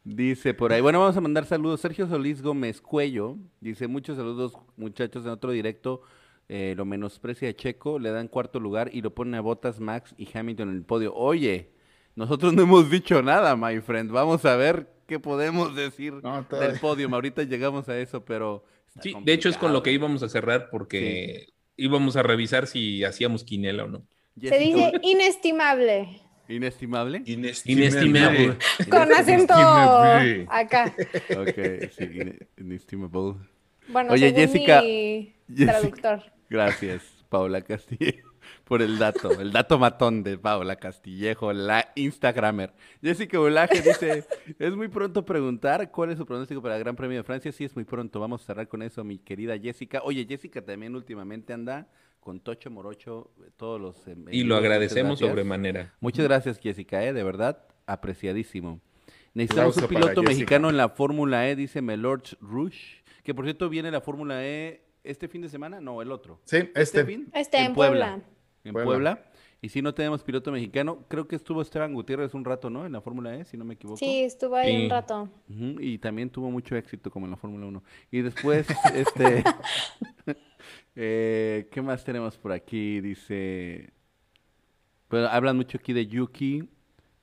[0.04, 1.80] Dice por ahí, bueno, vamos a mandar saludos.
[1.80, 5.24] Sergio Solís Gómez Cuello dice: Muchos saludos, muchachos.
[5.24, 6.02] En otro directo
[6.50, 10.14] eh, lo menosprecia a Checo, le dan cuarto lugar y lo pone a Botas, Max
[10.18, 11.14] y Hamilton en el podio.
[11.16, 11.72] Oye,
[12.16, 14.12] nosotros no hemos dicho nada, my friend.
[14.12, 17.10] Vamos a ver qué podemos decir No, del podio.
[17.14, 18.64] Ahorita llegamos a eso, pero.
[19.02, 20.06] Sí, de hecho es con lo que complicado.
[20.06, 24.04] íbamos a cerrar porque íbamos a revisar si hacíamos quinela o no.
[24.42, 26.22] Se dice inestimable.
[26.48, 27.22] Inestimable.
[27.26, 28.58] Inestimable.
[28.90, 30.46] Con acento Inestimable.
[30.50, 30.94] acá.
[31.32, 33.36] Ok, sí, ine- inestimable.
[33.88, 36.24] Bueno, Oye, según Jessica- mi Jessica- traductor.
[36.50, 38.32] Gracias, Paula Castillejo,
[38.64, 42.74] por el dato, el dato matón de Paula Castillejo, la Instagramer.
[43.02, 44.26] Jessica Bolaje dice,
[44.60, 47.52] es muy pronto preguntar cuál es su pronóstico para el Gran Premio de Francia.
[47.52, 50.02] Sí, es muy pronto, vamos a cerrar con eso, mi querida Jessica.
[50.04, 51.88] Oye, Jessica también últimamente anda
[52.20, 54.08] con Tocho Morocho, eh, todos los...
[54.08, 55.94] en Y lo agradecemos sobremanera.
[56.00, 58.82] Muchas gracias, Jessica, eh, de verdad, apreciadísimo.
[59.36, 63.92] Necesitamos un piloto mexicano en la Fórmula E, dice Melorch Rush, que por cierto viene
[63.92, 66.40] la Fórmula E este fin de semana, no, el otro.
[66.46, 67.06] Sí, este.
[67.06, 67.30] fin?
[67.34, 68.22] Este, en Puebla.
[68.64, 68.86] En Puebla.
[68.86, 69.26] Puebla.
[69.62, 72.86] Y si no tenemos piloto mexicano, creo que estuvo Esteban Gutiérrez un rato, ¿no?
[72.86, 73.98] En la Fórmula E, si no me equivoco.
[73.98, 74.84] Sí, estuvo ahí Sí.
[74.84, 75.30] un rato.
[75.48, 77.84] Y también tuvo mucho éxito como en la Fórmula 1.
[78.12, 79.44] Y después, este...
[80.96, 83.02] eh, ¿Qué más tenemos por aquí?
[83.02, 83.92] Dice...
[85.08, 86.70] Pues hablan mucho aquí de Yuki.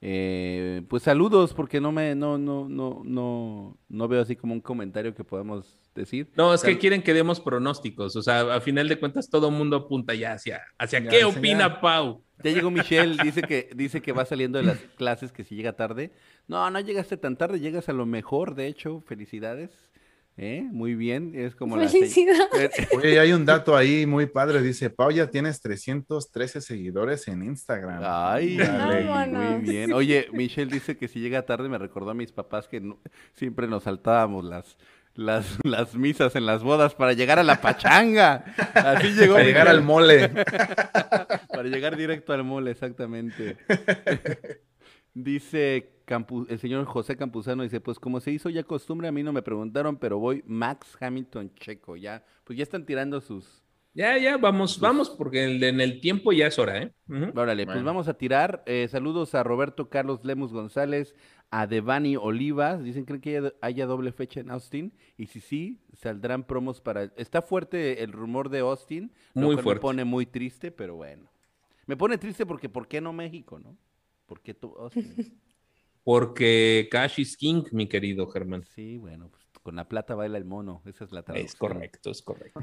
[0.01, 4.61] Eh, pues saludos, porque no me, no, no, no, no, no veo así como un
[4.61, 6.31] comentario que podamos decir.
[6.37, 8.17] No, es que quieren que demos pronósticos.
[8.17, 11.21] O sea, a final de cuentas todo el mundo apunta ya hacia, hacia Ya, qué
[11.21, 11.29] ya.
[11.29, 12.23] opina Pau.
[12.45, 15.75] Ya llegó Michelle, dice que, dice que va saliendo de las clases, que si llega
[15.75, 16.11] tarde.
[16.49, 19.71] No, no llegaste tan tarde, llegas a lo mejor, de hecho, felicidades.
[20.39, 20.65] ¿Eh?
[20.73, 21.87] Muy bien, es como la...
[21.87, 22.79] Felicidades.
[22.79, 24.63] Eh, Oye, hay un dato ahí muy padre.
[24.63, 28.01] Dice, Pau, ya tienes 313 seguidores en Instagram.
[28.03, 29.27] Ay, Dale.
[29.27, 29.93] Muy bien.
[29.93, 32.99] Oye, Michelle dice que si llega tarde me recordó a mis papás que no-
[33.35, 34.79] siempre nos saltábamos las,
[35.15, 38.45] las, las misas en las bodas para llegar a la pachanga.
[38.75, 40.29] Así llegó Para llegar al mole.
[41.49, 43.57] Para llegar directo al mole, exactamente.
[45.15, 49.23] dice Campu- el señor José Campuzano, dice, pues como se hizo ya costumbre, a mí
[49.23, 53.62] no me preguntaron, pero voy Max Hamilton Checo, ya, pues ya están tirando sus...
[53.95, 56.93] Ya, ya, vamos, vamos, porque el- en el tiempo ya es hora, ¿eh?
[57.09, 57.35] Ujú.
[57.35, 58.63] Órale, pues vamos a tirar.
[58.67, 61.15] Eh, saludos a Roberto Carlos Lemus González,
[61.51, 64.93] a Devani Olivas, dicen, ¿creen que haya, haya doble fecha en Austin?
[65.17, 67.05] Y si sí, saldrán promos para...
[67.17, 69.79] Está fuerte el rumor de Austin, lo Muy cual me fuerte.
[69.79, 71.31] pone muy triste, pero bueno.
[71.87, 73.77] Me pone triste porque ¿por qué no México, no?
[74.27, 75.17] ¿Por qué tú, Austin?
[76.05, 78.69] Porque Cash is King, mi querido Germán.
[78.75, 80.83] Sí, bueno, pues con la plata baila el mono.
[80.87, 81.47] Esa es la traducción.
[81.47, 82.61] Es correcto, es correcto.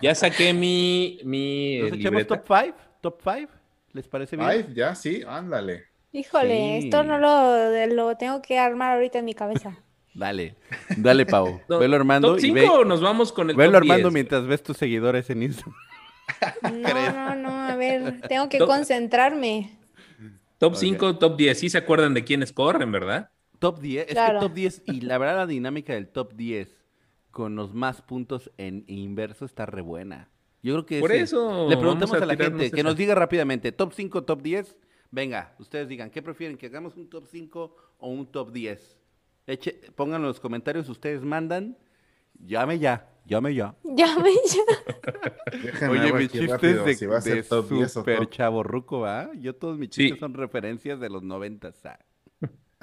[0.00, 2.42] ya saqué mi, mi ¿Nos eh, echamos libreta.
[2.42, 2.76] top 5?
[3.00, 3.52] ¿Top 5?
[3.92, 4.48] ¿Les parece bien?
[4.48, 5.84] Ay, ya, sí, ándale.
[6.12, 6.86] Híjole, Sí.
[6.86, 9.76] esto no lo, lo tengo que armar ahorita en mi cabeza.
[10.14, 10.54] Dale,
[10.96, 11.60] dale, Pau.
[11.68, 14.08] No, Velo armando ¿Top y 5 ve, o nos vamos con el velo top armando
[14.10, 14.14] 10?
[14.14, 15.74] mientras ves tus seguidores en Instagram.
[16.72, 19.76] No, no, no, a ver, tengo que Top- concentrarme.
[20.58, 20.78] Top Ok.
[20.78, 21.58] 5, top 10.
[21.58, 23.28] Sí se acuerdan de quiénes corren, ¿verdad?
[23.64, 24.34] Top 10, Claro.
[24.38, 26.84] es que top 10, y la verdad la dinámica del top 10
[27.30, 30.28] con los más puntos en inverso está re buena.
[30.62, 32.88] Yo creo que Por ese- eso le preguntamos a a, la gente que esa.
[32.88, 34.76] nos diga rápidamente, top 5, top 10.
[35.10, 36.56] Venga, ustedes digan, ¿qué prefieren?
[36.56, 38.98] ¿Que hagamos un top 5 o un top 10?
[39.46, 41.76] Eche, pongan en los comentarios, ustedes mandan.
[42.38, 43.76] Llame ya, llame ya.
[43.84, 45.58] Ya me ya.
[45.62, 48.30] Déjenme Oye, mis chistes de, si va a ser de top 10 o super top.
[48.30, 49.30] chavorruco, ¿va?
[49.38, 50.02] Yo todos mis Sí.
[50.02, 51.72] chistes son referencias de los 90.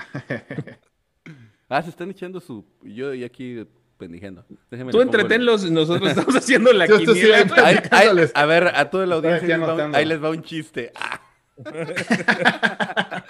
[1.70, 2.66] ah, se están echando su...
[2.84, 3.66] Yo y aquí
[3.98, 4.44] pendijeando.
[4.70, 7.46] Déjenme Tú pongo el- entretenlos, nosotros estamos haciendo la sí, quiniela.
[7.92, 10.92] ahí- a ver, a toda la audiencia les un- ahí les va un chiste.
[10.96, 11.22] Ah,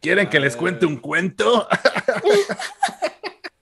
[0.00, 1.66] ¿Quieren que les cuente un cuento?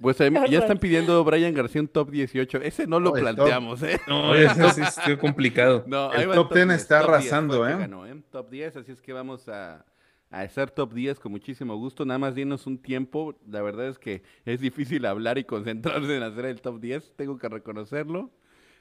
[0.00, 2.58] pues ahí ya están pidiendo Brian García un top 18.
[2.62, 3.20] Ese no lo top.
[3.20, 4.00] planteamos, ¿eh?
[4.08, 5.84] No, eso sí es complicado.
[5.86, 7.76] No, El va top 10 está 10, arrasando, ¿eh?
[7.78, 8.14] ganó, ¿eh?
[8.30, 9.84] Top 10, así es que vamos a,
[10.32, 12.04] a hacer top 10 con muchísimo gusto.
[12.04, 13.38] Nada más dinos un tiempo.
[13.46, 17.14] La verdad es que es difícil hablar y concentrarse en hacer el top 10.
[17.16, 18.30] Tengo que reconocerlo.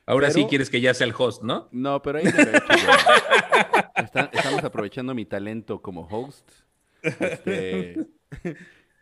[0.05, 1.67] Ahora sí quieres que ya sea el host, ¿no?
[1.71, 4.03] No, pero ahí lo he hecho yo.
[4.03, 6.49] Está- estamos aprovechando mi talento como host.
[7.03, 8.07] Este,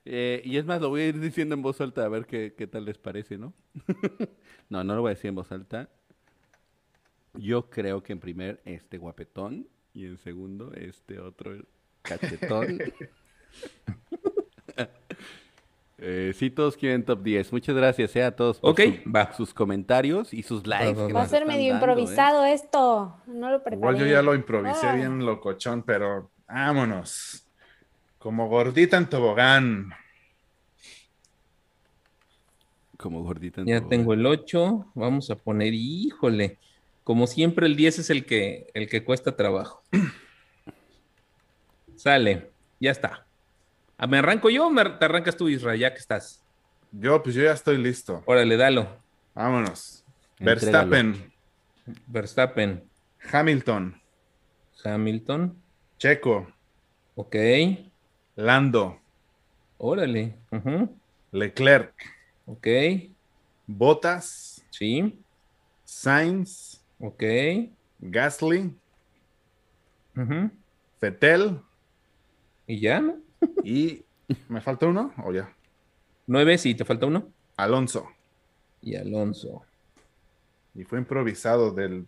[0.06, 2.54] eh, y es más, lo voy a ir diciendo en voz alta a ver qué,
[2.58, 3.54] qué tal les parece, ¿no?
[4.70, 5.90] no, no lo voy a decir en voz alta.
[7.34, 11.54] Yo creo que en primer este guapetón y en segundo este otro
[12.10, 12.80] cachetón.
[16.02, 17.52] Eh, sí, todos quieren top 10.
[17.52, 19.34] Muchas gracias eh, a todos por Ok, su- va.
[19.34, 21.12] sus comentarios y sus likes.
[21.12, 21.92] va, a ser medio dando, ¿eh?
[21.92, 23.18] improvisado esto.
[23.28, 23.76] No lo preparé.
[23.76, 24.96] Igual yo ya lo improvisé Ah.
[24.96, 27.44] bien locochón, pero vámonos.
[28.18, 29.90] Como gordita en tobogán.
[32.96, 33.90] Como gordita en Ya tobogán.
[33.90, 34.86] tengo el 8.
[34.96, 36.58] Vamos a poner, híjole.
[37.04, 39.84] Como siempre, el 10 es el que, el que cuesta trabajo.
[42.00, 43.28] Sale, ya está.
[43.98, 46.42] Ah, ¿Me arranco yo o me te arrancas tú, Israel, ya que estás?
[46.94, 48.24] Yo, pues yo ya estoy listo.
[48.26, 49.04] Órale, dalo.
[49.36, 50.06] Vámonos.
[50.40, 50.90] Entrégalo.
[50.92, 51.34] Verstappen,
[52.08, 52.90] Verstappen,
[53.34, 54.02] Hamilton,
[54.82, 55.62] Hamilton,
[55.98, 56.48] Checo,
[57.16, 57.36] ok.
[58.38, 59.02] Lando,
[59.78, 60.40] Órale,
[61.34, 61.94] Leclerc,
[62.46, 62.68] ok.
[63.68, 65.22] Bottas, Sí,
[65.84, 67.24] Sainz, ok.
[67.98, 68.74] Gasly,
[70.16, 70.50] ujú.
[71.02, 71.62] Fettel
[72.70, 73.02] ¿Y ya?
[73.02, 73.18] no?
[73.64, 74.06] y...
[74.48, 75.52] ¿Me falta uno o ya?
[76.28, 77.34] Nueve, sí, te falta uno.
[77.58, 78.08] Alonso.
[78.80, 79.64] Y Alonso.
[80.76, 82.06] Y fue improvisado del,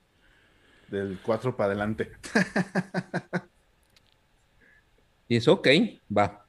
[0.87, 2.11] del 4 para adelante.
[5.27, 5.65] Y es ok,
[6.15, 6.45] va.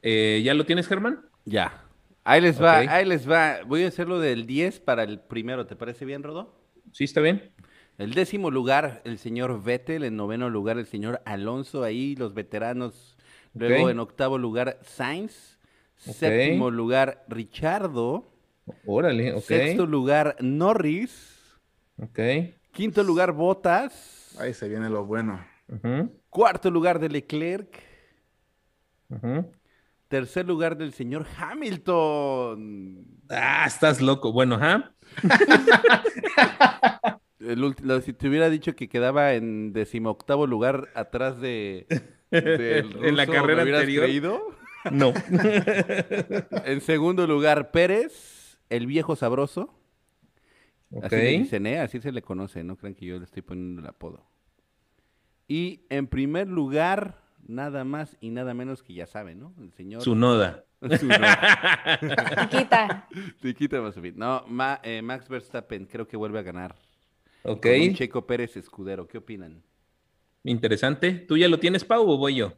[0.00, 1.26] Eh, ¿Ya lo tienes, Germán?
[1.44, 1.82] Ya.
[2.22, 3.64] Ahí les va, ahí les va.
[3.66, 5.66] Voy a hacerlo del 10 para el primero.
[5.66, 6.54] ¿Te parece bien, Rodo?
[6.92, 7.50] ¿Sí está bien?
[7.98, 10.04] El décimo lugar, el señor Vettel.
[10.04, 11.82] En noveno lugar, el señor Alonso.
[11.82, 13.13] Ahí los veteranos.
[13.54, 15.58] Luego en octavo lugar, Sainz.
[15.96, 18.32] Séptimo lugar, Richardo.
[18.84, 19.42] Órale, ok.
[19.42, 21.56] Sexto lugar, Norris.
[22.02, 22.18] Ok.
[22.72, 24.36] Quinto lugar, Bottas.
[24.40, 25.44] Ahí se viene lo bueno.
[26.28, 27.80] Cuarto lugar de Leclerc.
[30.08, 33.06] Tercer lugar del señor Hamilton.
[33.30, 34.32] Ah, estás loco.
[34.32, 34.58] Bueno,
[37.38, 41.86] lo- si te hubiera dicho que quedaba en decimoctavo lugar atrás de
[42.30, 44.04] En la carrera ¿me hubieras anterior.
[44.04, 44.42] creído?
[44.90, 45.12] No.
[46.66, 49.74] En segundo lugar, Pérez, el viejo sabroso.
[50.90, 51.04] ok.
[51.04, 51.78] Así le dicen, ¿eh?
[51.80, 54.26] Así se le conoce, no crean que yo le estoy poniendo el apodo.
[55.48, 59.54] Y en primer lugar, nada más y nada menos que ya saben, ¿no?
[59.60, 60.02] El señor...
[60.02, 60.64] Su noda.
[60.98, 61.16] Su no.
[62.50, 63.08] Quita.
[63.40, 64.12] Sí, quítame, Sofía.
[64.16, 66.74] No, Ma- eh, Max Verstappen creo que vuelve a ganar.
[67.42, 67.62] Ok.
[67.62, 69.06] Con un Checo Pérez escudero.
[69.06, 69.62] ¿Qué opinan?
[70.44, 71.12] Interesante.
[71.12, 72.52] ¿Tú ya lo tienes, Pau, o voy yo?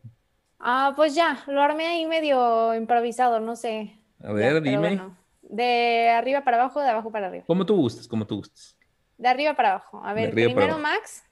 [0.59, 3.99] Ah, pues ya, lo armé ahí medio improvisado, no sé.
[4.23, 4.79] A ver, dime.
[4.97, 5.17] bueno.
[5.43, 7.45] De arriba para abajo, de abajo para arriba.
[7.47, 8.77] Como tú gustes, como tú gustes.
[9.17, 10.03] De arriba para abajo.
[10.05, 10.81] A ver, primero abajo.
[10.81, 11.25] Max,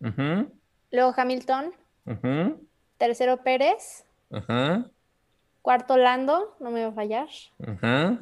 [0.00, 0.50] Ujú,
[0.90, 1.72] luego Hamilton,
[2.06, 2.66] ujú,
[2.98, 4.90] tercero Pérez, Ajá.
[5.62, 7.28] cuarto Lando, no me va a fallar,
[7.64, 8.18] Ajá.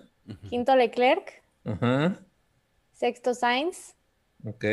[0.51, 2.19] quinto Leclerc, Ajá.
[2.93, 3.95] sexto Sainz,
[4.45, 4.65] Ok.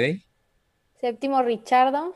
[0.99, 2.15] séptimo Richardo,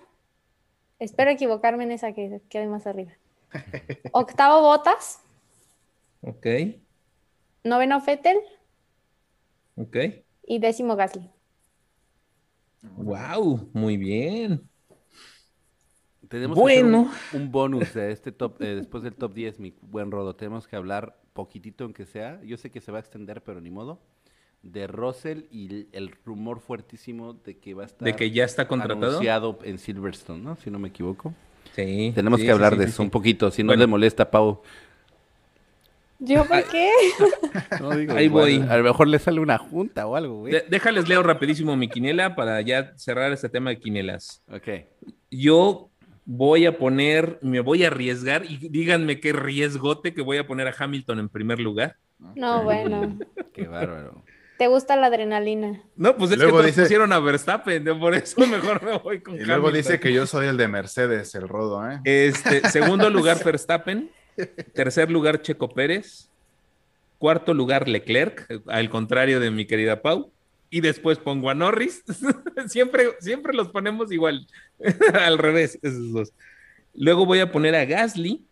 [0.99, 3.11] Espero equivocarme en esa que quede más arriba.
[4.11, 5.21] Octavo Botas.
[6.21, 6.45] Ok,
[7.63, 8.37] Noveno Fettel.
[9.75, 9.95] ok.
[10.43, 11.29] Y décimo Gasly.
[12.81, 14.69] Wow, muy bien.
[16.27, 17.09] Tenemos Bueno.
[17.33, 20.35] un, un bonus de este top, eh, después del top 10, mi buen Rodo.
[20.35, 22.41] Tenemos que hablar poquitito, aunque sea.
[22.43, 23.99] Yo sé que se va a extender, pero ni modo.
[24.61, 28.67] De Russell y el, rumor fuertísimo de que va a estar De que ya está
[28.67, 29.07] contratado.
[29.07, 30.55] anunciado en Silverstone, ¿no?
[30.57, 31.33] Si no me equivoco.
[31.75, 32.11] Sí.
[32.13, 33.03] Tenemos sí, que hablar sí, de sí, eso sí.
[33.03, 33.81] un poquito, si no Bueno.
[33.81, 34.61] le molesta, Pau.
[36.19, 36.89] ¿Yo por qué?
[37.79, 38.67] No, digo, Ahí igual, voy.
[38.69, 40.51] A lo mejor le sale una junta o algo, güey.
[40.53, 44.43] De- déjales leo rapidísimo mi quiniela para ya cerrar este tema de quinielas.
[44.51, 44.67] Ok.
[45.31, 45.89] Yo
[46.25, 50.67] voy a poner, me voy a arriesgar y díganme qué riesgote que voy a poner
[50.67, 51.95] a Hamilton en primer lugar.
[52.35, 53.17] No, bueno.
[53.53, 54.21] Qué bárbaro.
[54.59, 55.81] ¿Te gusta la adrenalina?
[55.95, 59.35] No, pues es Luego que dice- pusieron a Verstappen, por eso mejor me voy con
[59.35, 59.73] Y luego Hamilton.
[59.73, 62.01] dice que yo soy el de Mercedes, el rodo, ¿eh?
[62.03, 64.11] Este, segundo lugar Verstappen,
[64.73, 66.27] tercer lugar Checo Pérez,
[67.19, 70.29] cuarto lugar Leclerc, al contrario de mi querida Pau,
[70.69, 72.03] y después pongo a Norris.
[72.67, 74.45] siempre, siempre los ponemos igual,
[75.13, 76.33] al revés, esos dos.
[76.93, 78.43] Luego voy a poner a Gasly,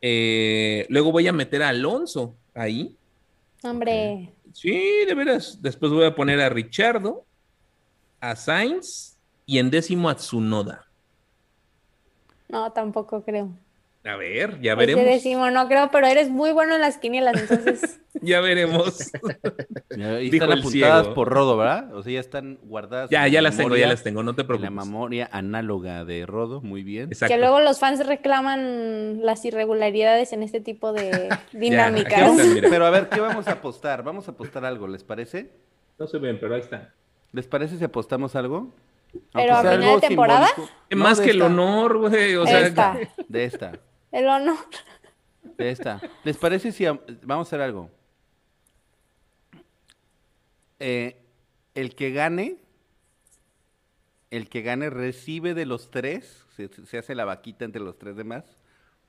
[0.00, 2.94] eh, luego voy a meter a Alonso ahí.
[3.64, 5.60] Hombre, Sí, de veras.
[5.60, 7.26] Después voy a poner a Richardo,
[8.20, 10.86] a Sainz y en décimo a Tsunoda.
[12.48, 13.50] no, tampoco creo.
[14.06, 15.04] A ver, ya Ese veremos.
[15.04, 19.10] décimo no creo, pero eres muy bueno en las quinielas, entonces Ya veremos.
[19.96, 21.14] Ya, Ahí Dijo están apuntadas ciego.
[21.14, 21.94] por Rodo, ¿verdad?
[21.94, 23.08] O sea, ya están guardadas.
[23.10, 24.70] ya, ya la las tengo, ya las tengo, no te En la preocupes.
[24.86, 27.08] memoria análoga de Rodo, muy bien.
[27.10, 27.34] Exacto.
[27.34, 32.20] que luego los fans reclaman las irregularidades en este tipo de dinámicas.
[32.30, 32.68] están, mira.
[32.70, 34.02] Pero a ver, ¿qué vamos a apostar?
[34.02, 35.50] Vamos a apostar algo, ¿les parece?
[35.98, 36.92] No se ven, pero ahí está.
[37.32, 38.72] ¿Les parece si apostamos algo?
[39.32, 40.46] Pero a final de temporada?
[40.48, 40.74] simbólico.
[40.90, 42.36] Es No, más de que el honor, güey.
[42.36, 42.98] O sea, Esta,
[43.28, 43.72] De esta,
[44.12, 44.56] el honor.
[45.58, 46.00] de esta.
[46.24, 47.90] ¿Les parece si am- vamos a hacer algo?
[50.78, 51.16] Eh,
[51.74, 52.56] el que gane,
[54.30, 58.16] el que gane recibe de los tres, se, se hace la vaquita entre los tres
[58.16, 58.44] demás,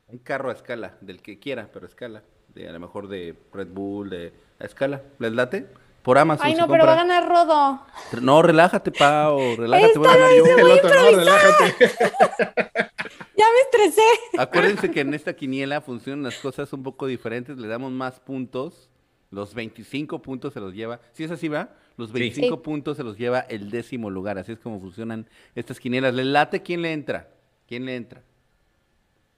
[0.07, 2.23] un carro a escala, del que quiera, pero a escala.
[2.53, 5.03] De, a lo mejor de Red Bull, de a escala.
[5.19, 5.67] ¿Les late?
[6.07, 6.47] Por Amazon.
[6.47, 7.81] Ay, se no, pero va a ganar Rodo.
[8.21, 10.45] No, relájate, Pau, relájate, voy a ganar yo.
[10.57, 11.75] El otro, no, relájate.
[13.35, 14.01] Ya me estresé.
[14.37, 18.89] Acuérdense que en esta quiniela funcionan las cosas un poco diferentes, le damos más puntos,
[19.31, 22.61] los 25 puntos se los lleva, si es así va, los 25 Sí.
[22.63, 26.13] puntos se los lleva el décimo lugar, así es como funcionan estas quinielas.
[26.13, 27.27] ¿Le late quién le entra?
[27.67, 28.23] ¿Quién le entra?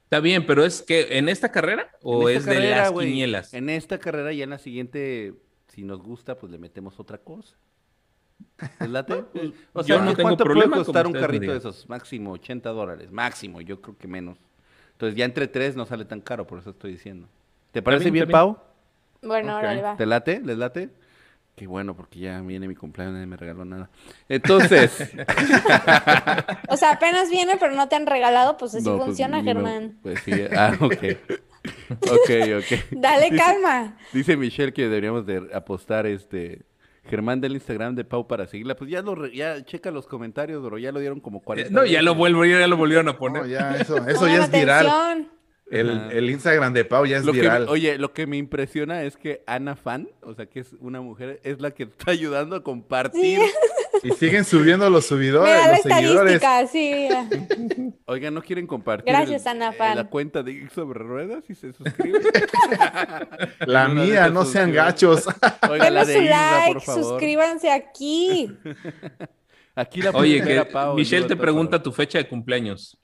[0.03, 3.55] Está bien, pero es que en esta carrera o En es de las quinielas.
[3.55, 5.33] En esta carrera y en la siguiente,
[5.79, 7.55] si nos gusta, pues le metemos otra cosa.
[8.81, 9.13] ¿Les late?
[9.73, 11.87] o sea, yo no ¿qué- tengo ¿cuánto problema, puede costar un carrito de esos?
[11.87, 14.37] Máximo 80 dólares, máximo, yo creo que menos.
[14.91, 17.27] Entonces ya entre tres no sale tan caro, por eso estoy diciendo.
[17.71, 18.27] ¿Te parece bien.
[18.29, 18.57] Pau?
[19.21, 19.75] Bueno, ahora Ok.
[19.75, 19.95] le va.
[19.97, 20.41] ¿Te late?
[20.43, 20.89] ¿Les late?
[21.55, 23.89] Qué bueno, porque ya viene mi cumpleaños, nadie me regaló nada.
[24.27, 25.13] Entonces.
[26.69, 29.97] O sea, apenas viene, pero no te han regalado, pues así no, pues, funciona, Germán.
[30.03, 31.03] Pues sí, ah, ok.
[31.89, 32.29] Ok,
[32.59, 32.79] ok.
[32.91, 33.97] Dale Dice- calma.
[34.13, 36.61] Dice Michelle que deberíamos de apostar este.
[37.09, 38.75] Germán del Instagram de Pau para seguirla.
[38.75, 40.77] Pues ya lo re- ya checa los comentarios, bro.
[40.77, 41.71] Ya lo dieron como Eh, 40.
[41.71, 43.41] No, ya lo vuelvo, ya lo volvieron a poner.
[43.43, 45.27] No, ya, eso, eso ya es viral.
[45.71, 47.67] El, Instagram de Pau ya es Lo que- viral.
[47.67, 51.39] oye, lo que me impresiona es que Ana Fan, o sea, que es una mujer,
[51.43, 53.39] es la que está ayudando a compartir.
[54.03, 56.41] Y siguen subiendo los subidores, Mira la los seguidores.
[56.71, 57.29] sí, mira.
[58.05, 61.55] Oigan, ¿no quieren compartir Gracias, el- Ana eh, la cuenta de Geek sobre Ruedas y
[61.55, 62.21] se suscriben?
[63.65, 65.27] La mía, no sean gachos.
[65.69, 67.03] Oigan, la Denle de su like, por favor.
[67.03, 68.51] suscríbanse aquí.
[69.75, 72.97] Aquí la Oye, que Pau, Michelle te pregunta tu fecha de cumpleaños.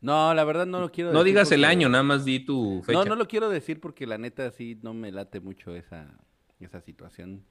[0.00, 2.82] No, la verdad no lo quiero No decir digas el año, nada más di tu
[2.84, 2.98] fecha.
[2.98, 6.08] No, no lo quiero decir porque la neta sí no me late mucho esa,
[6.58, 7.44] esa situación.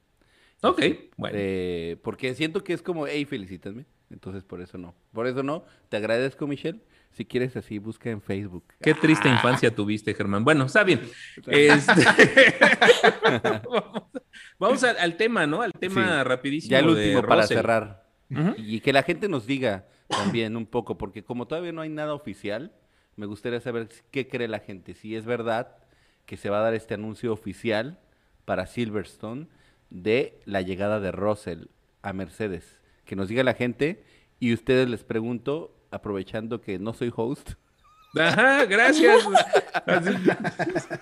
[0.61, 0.81] Ok,
[1.17, 1.35] bueno.
[1.39, 3.85] Eh, porque siento que es como, hey, felicítame.
[4.09, 4.93] Entonces por eso no.
[5.13, 5.63] Por eso no.
[5.89, 6.81] Te agradezco, Michelle.
[7.11, 8.63] Si quieres así, busca en Facebook.
[8.81, 9.33] Qué triste Ah.
[9.33, 10.43] infancia tuviste, Germán.
[10.43, 11.01] Bueno, está bien.
[11.47, 12.55] Este,
[13.69, 14.03] vamos
[14.59, 15.61] vamos al, al tema, ¿no?
[15.61, 16.23] Al tema Sí.
[16.27, 16.71] rapidísimo.
[16.71, 17.57] Ya el de último para Russell.
[17.57, 18.05] cerrar.
[18.57, 22.13] Y que la gente nos diga también un poco, porque como todavía no hay nada
[22.13, 22.71] oficial,
[23.17, 24.93] me gustaría saber qué cree la gente.
[24.93, 25.75] Si es verdad
[26.25, 27.99] que se va a dar este anuncio oficial
[28.45, 29.47] para Silverstone
[29.91, 31.65] de la llegada de Russell
[32.01, 32.79] a Mercedes.
[33.05, 34.03] Que nos diga la gente
[34.39, 37.51] y ustedes les pregunto, aprovechando que no soy host,
[38.19, 39.25] Ajá, gracias.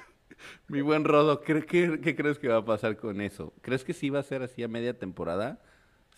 [0.68, 3.53] Mi buen Rodo, ¿qué, qué, qué crees que va a pasar con eso?
[3.61, 5.61] ¿Crees que sí va a ser así a media temporada?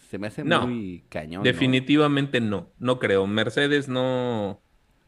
[0.09, 1.41] Se me hace No, muy cañón.
[1.41, 1.43] ¿no?
[1.43, 3.25] Definitivamente no, no creo.
[3.27, 4.61] Mercedes no,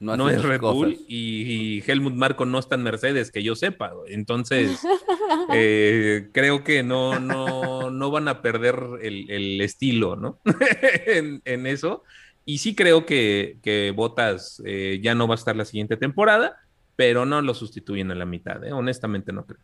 [0.03, 3.93] No, es Red Bull y, y Helmut Marko no está en Mercedes, que yo sepa.
[4.07, 4.81] Entonces,
[5.53, 10.39] eh, creo que no, no, no van a perder el, el estilo, ¿no?
[11.07, 12.03] en, en eso.
[12.45, 16.57] Y sí creo que, que Bottas eh, ya no va a estar la siguiente temporada,
[16.95, 18.73] pero no lo sustituyen a la mitad, ¿eh?
[18.73, 19.61] honestamente no creo.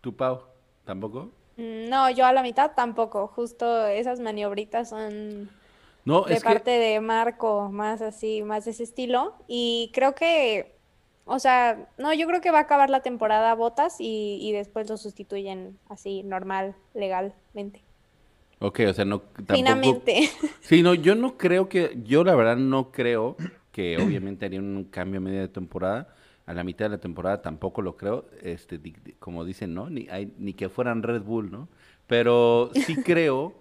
[0.00, 0.42] ¿Tú, Pau?
[0.84, 1.32] ¿Tampoco?
[1.56, 3.26] Mm, No, yo a la mitad tampoco.
[3.26, 5.50] Justo esas maniobritas son
[6.04, 6.44] No, de es que...
[6.44, 9.34] parte de Marco, más así, más de ese estilo.
[9.46, 10.78] Y creo que,
[11.24, 14.88] o sea, no, yo creo que va a acabar la temporada Botas y, y después
[14.88, 17.84] lo sustituyen así, normal, legalmente.
[18.58, 19.20] Ok, o sea, no...
[19.46, 19.54] Tampoco...
[19.54, 20.28] Finamente.
[20.60, 21.98] Sí, no, yo no creo que...
[22.04, 23.36] Yo la verdad no creo
[23.72, 26.14] que obviamente harían un cambio a media de temporada.
[26.46, 28.26] A la mitad de la temporada tampoco lo creo.
[28.42, 28.80] Este,
[29.18, 29.88] como dicen, ¿no?
[29.88, 31.68] Ni, hay- ni que fueran Red Bull, ¿no?
[32.06, 33.54] Pero sí creo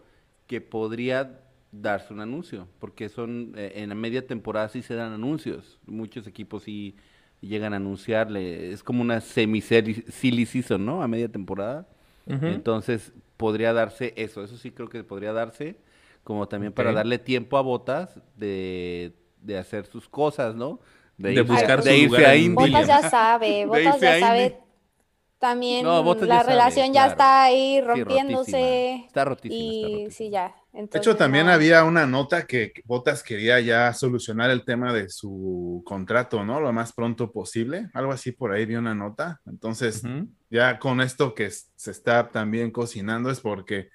[0.47, 1.39] que podría
[1.71, 2.67] darse un anuncio.
[2.79, 3.53] Porque son...
[3.57, 5.79] eh, en la media temporada sí se dan anuncios.
[5.85, 6.95] Muchos equipos sí
[7.41, 8.71] llegan a anunciarle.
[8.71, 11.01] Es como una semi-silly season, ¿no?
[11.03, 11.87] A media temporada.
[12.45, 14.43] Entonces, podría darse eso.
[14.43, 15.77] Eso sí creo que podría darse,
[16.23, 20.79] como también para darle tiempo a Botas de, de hacer sus cosas, ¿no?
[21.17, 22.55] De buscar de su irse lugar a en Indy.
[22.55, 24.53] Botas ya sabe, De Botas irse a ya Indy.
[24.53, 24.59] sabe.
[25.39, 27.07] También No, la sabe, relación ya claro.
[27.07, 28.61] está ahí Sí, rompiéndose.
[28.63, 29.07] rotísima.
[29.07, 30.17] Está rotísima, está Y rotísima.
[30.17, 30.55] sí, ya.
[30.71, 31.51] De hecho, también no.
[31.51, 36.59] había una nota que Botas quería ya solucionar el tema de su contrato, ¿no?
[36.61, 37.89] Lo más pronto posible.
[37.93, 39.41] Algo así por ahí vi una nota.
[39.47, 40.03] Entonces,
[40.49, 43.89] ya con esto que se está también cocinando es porque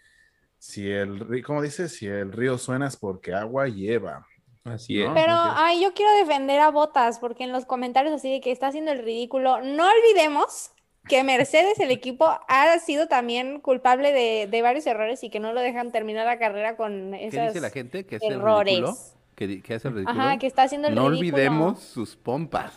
[0.58, 1.88] si el río, ¿cómo dice?
[1.88, 4.26] Si el río suena es porque agua lleva.
[4.64, 5.08] Así es.
[5.08, 5.14] No.
[5.14, 8.68] Pero, ay, yo quiero defender a Botas porque en los comentarios así de que está
[8.68, 10.73] haciendo el ridículo, no olvidemos
[11.08, 15.52] que Mercedes, el equipo, ha sido también culpable de, de varios errores y que no
[15.52, 18.06] lo dejan terminar la carrera con ¿Qué esos dice la gente?
[18.06, 18.74] ¿Que es el errores.
[18.74, 18.96] ridículo?
[19.34, 20.20] ¿Que, hace el ridículo?
[20.20, 21.36] Ajá, que está haciendo el no ridículo.
[21.36, 22.72] olvidemos sus pompas.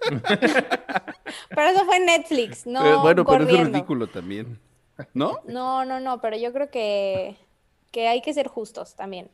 [1.48, 3.72] Pero eso fue Netflix, no bueno, pero es corriendo.
[3.72, 4.58] ridículo también.
[5.14, 5.40] ¿No?
[5.46, 7.36] No, no, no, pero yo creo que,
[7.90, 9.28] que hay que ser justos también.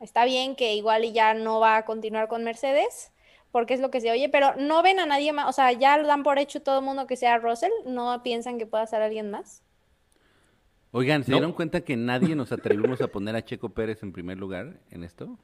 [0.00, 3.12] Está bien que igual y ya no va a continuar con Mercedes,
[3.56, 5.96] porque es lo que se oye, pero no ven a nadie más, o sea, ya
[5.96, 9.00] lo dan por hecho todo el mundo que sea Russell, no piensan que pueda ser
[9.00, 9.62] alguien más.
[10.90, 11.38] Oigan, ¿se No.
[11.38, 15.04] dieron cuenta que nadie nos atrevimos a poner a Checo Pérez en primer lugar en
[15.04, 15.38] esto?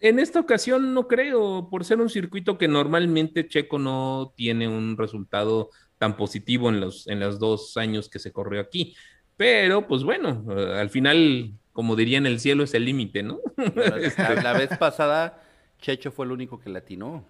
[0.00, 4.96] En esta ocasión no creo, por ser un circuito que normalmente Checo no tiene un
[4.96, 8.94] resultado tan positivo en los, en los dos años que se corrió aquí.
[9.36, 13.40] Pero, pues bueno, eh, al final, como diría en el cielo, es el límite, ¿no?
[13.74, 15.40] La, la vez pasada,
[15.84, 17.22] Checho fue el único que latinó.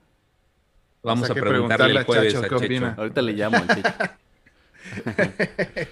[1.02, 2.64] Vamos sea, a preguntarle el preguntarle a jueves Chacho a qué Checho.
[2.66, 2.94] opina.
[2.96, 3.94] Ahorita le llamo al Checho.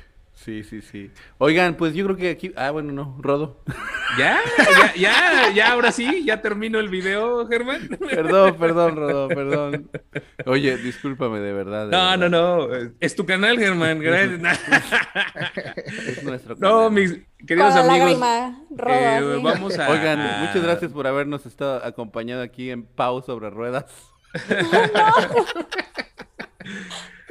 [0.45, 1.11] Sí, sí, sí.
[1.39, 2.53] Oigan, pues yo creo que aquí.
[2.57, 3.63] Ah, bueno, no, Rodo.
[4.19, 7.89] Ya, ya, ya, ya, ahora sí, ya termino el video, Germán.
[8.11, 9.89] Perdón, perdón, Rodo, perdón.
[10.47, 11.87] Oye, discúlpame de verdad.
[11.87, 12.31] de No, no, verdad.
[12.81, 14.41] no, es tu canal, Germán, gracias.
[16.07, 16.93] Es nuestro No, canal.
[16.93, 19.89] mis Con queridos amigos, lágrima roda, eh, vamos a...
[19.91, 23.85] Oigan, muchas gracias por habernos estado acompañado aquí en Pau sobre Ruedas.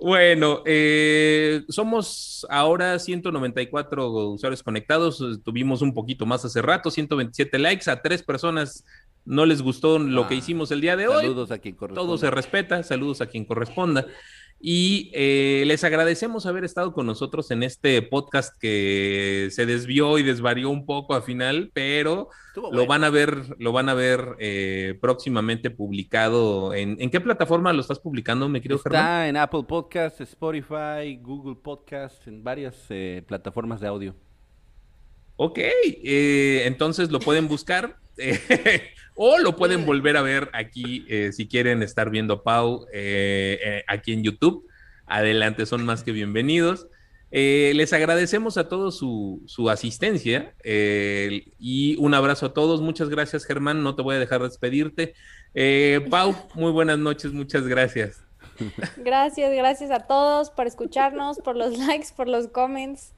[0.00, 5.20] Bueno, eh, somos ahora 194 usuarios conectados.
[5.20, 7.90] eh, Tuvimos un poquito más hace rato, 127 likes.
[7.90, 8.84] A tres personas
[9.24, 11.22] no les gustó lo que Ah, hicimos el día de hoy.
[11.22, 12.06] Saludos a quien corresponde.
[12.06, 12.82] Todo se respeta.
[12.84, 14.06] Saludos a quien corresponda.
[14.60, 20.24] Y eh, les agradecemos haber estado con nosotros en este podcast que se desvió y
[20.24, 22.28] desvarió un poco al final, pero
[22.72, 26.74] lo van a ver, lo van a ver eh, próximamente publicado.
[26.74, 29.00] ¿En, ¿En qué plataforma lo estás publicando, mi querido Germán?
[29.00, 34.14] Está en Apple Podcasts, Spotify, Google Podcasts, en varias eh, plataformas de audio.
[35.36, 38.90] Ok, eh, entonces lo pueden buscar eh,
[39.20, 43.58] o lo pueden volver a ver aquí eh, si quieren estar viendo a Pau eh,
[43.62, 44.64] eh, aquí en YouTube.
[45.06, 46.86] Adelante, son más que bienvenidos.
[47.30, 52.80] Les agradecemos a todos su, su asistencia y un abrazo a todos.
[52.80, 53.82] Muchas gracias, Germán.
[53.82, 55.14] No te voy a dejar despedirte.
[56.10, 57.32] Pau, muy buenas noches.
[57.32, 58.22] Muchas gracias.
[58.96, 63.12] Gracias, gracias a todos por escucharnos, por los likes, por los comments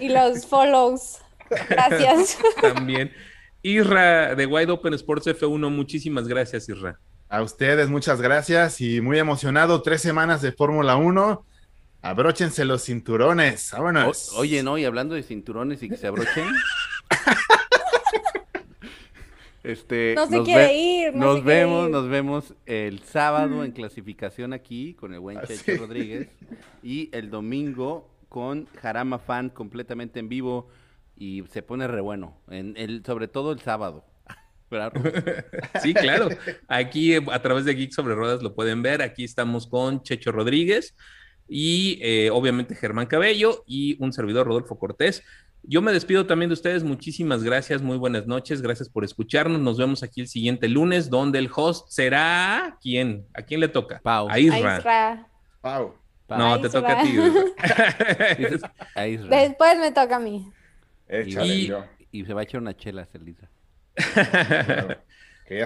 [0.00, 1.18] y los follows.
[1.68, 2.38] Gracias.
[2.60, 3.12] También.
[3.62, 6.98] Isra de Wide Open Sports F1, muchísimas gracias, Isra.
[7.28, 9.82] A ustedes, muchas gracias y muy emocionado.
[9.82, 11.44] Tres semanas de Fórmula 1.
[12.00, 13.72] Abróchense los cinturones.
[13.74, 14.32] O- Vámonos.
[14.34, 16.46] oye, no, y hablando de cinturones y que se abrochen.
[19.64, 21.90] este, No se nos quiere ve- ir, no nos vemos, ir.
[21.90, 25.56] nos vemos el sábado en clasificación aquí con el buen Así.
[25.58, 26.28] Checho Rodríguez
[26.82, 30.68] y el domingo con Jarama Fan completamente en vivo
[31.18, 34.04] y se pone re bueno, en el, sobre todo el sábado.
[35.82, 36.28] sí, claro.
[36.68, 39.02] Aquí eh, a través de Geek sobre Ruedas lo pueden ver.
[39.02, 40.94] Aquí estamos con Checho Rodríguez
[41.48, 45.22] y eh, obviamente Germán Cabello y un servidor Rodolfo Cortés.
[45.62, 46.84] Yo me despido también de ustedes.
[46.84, 47.82] Muchísimas gracias.
[47.82, 48.62] Muy buenas noches.
[48.62, 49.60] Gracias por escucharnos.
[49.60, 53.26] Nos vemos aquí el siguiente lunes, donde el host será quién?
[53.34, 54.00] ¿A quién le toca?
[54.02, 54.28] Pau.
[54.30, 55.26] A Isra.
[55.60, 55.94] Pau.
[56.28, 57.16] No, te toca a ti.
[59.30, 60.52] Después me toca a mí.
[61.10, 61.72] Y,
[62.12, 63.48] y, se va a echar una chela, Celisa.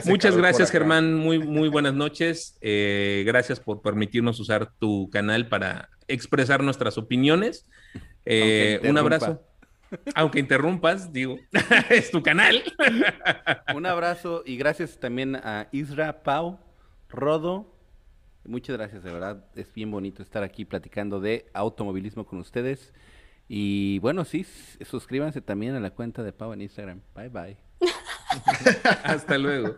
[0.06, 1.14] Muchas gracias, Germán.
[1.14, 2.56] Muy, muy buenas noches.
[2.60, 7.66] Eh, gracias por permitirnos usar tu canal para expresar nuestras opiniones.
[8.24, 9.42] Eh, un abrazo.
[10.14, 11.36] Aunque interrumpas, digo,
[11.90, 12.62] es tu canal.
[13.74, 16.58] un abrazo y gracias también a Isra, Pau,
[17.08, 17.74] Rodo.
[18.44, 19.44] Muchas gracias, de verdad.
[19.54, 22.92] Es bien bonito estar aquí platicando de automovilismo con ustedes.
[23.54, 24.46] Y bueno, sí,
[24.80, 27.02] suscríbanse también a la cuenta de Pau en Instagram.
[27.14, 27.58] Bye bye.
[29.04, 29.76] Hasta luego.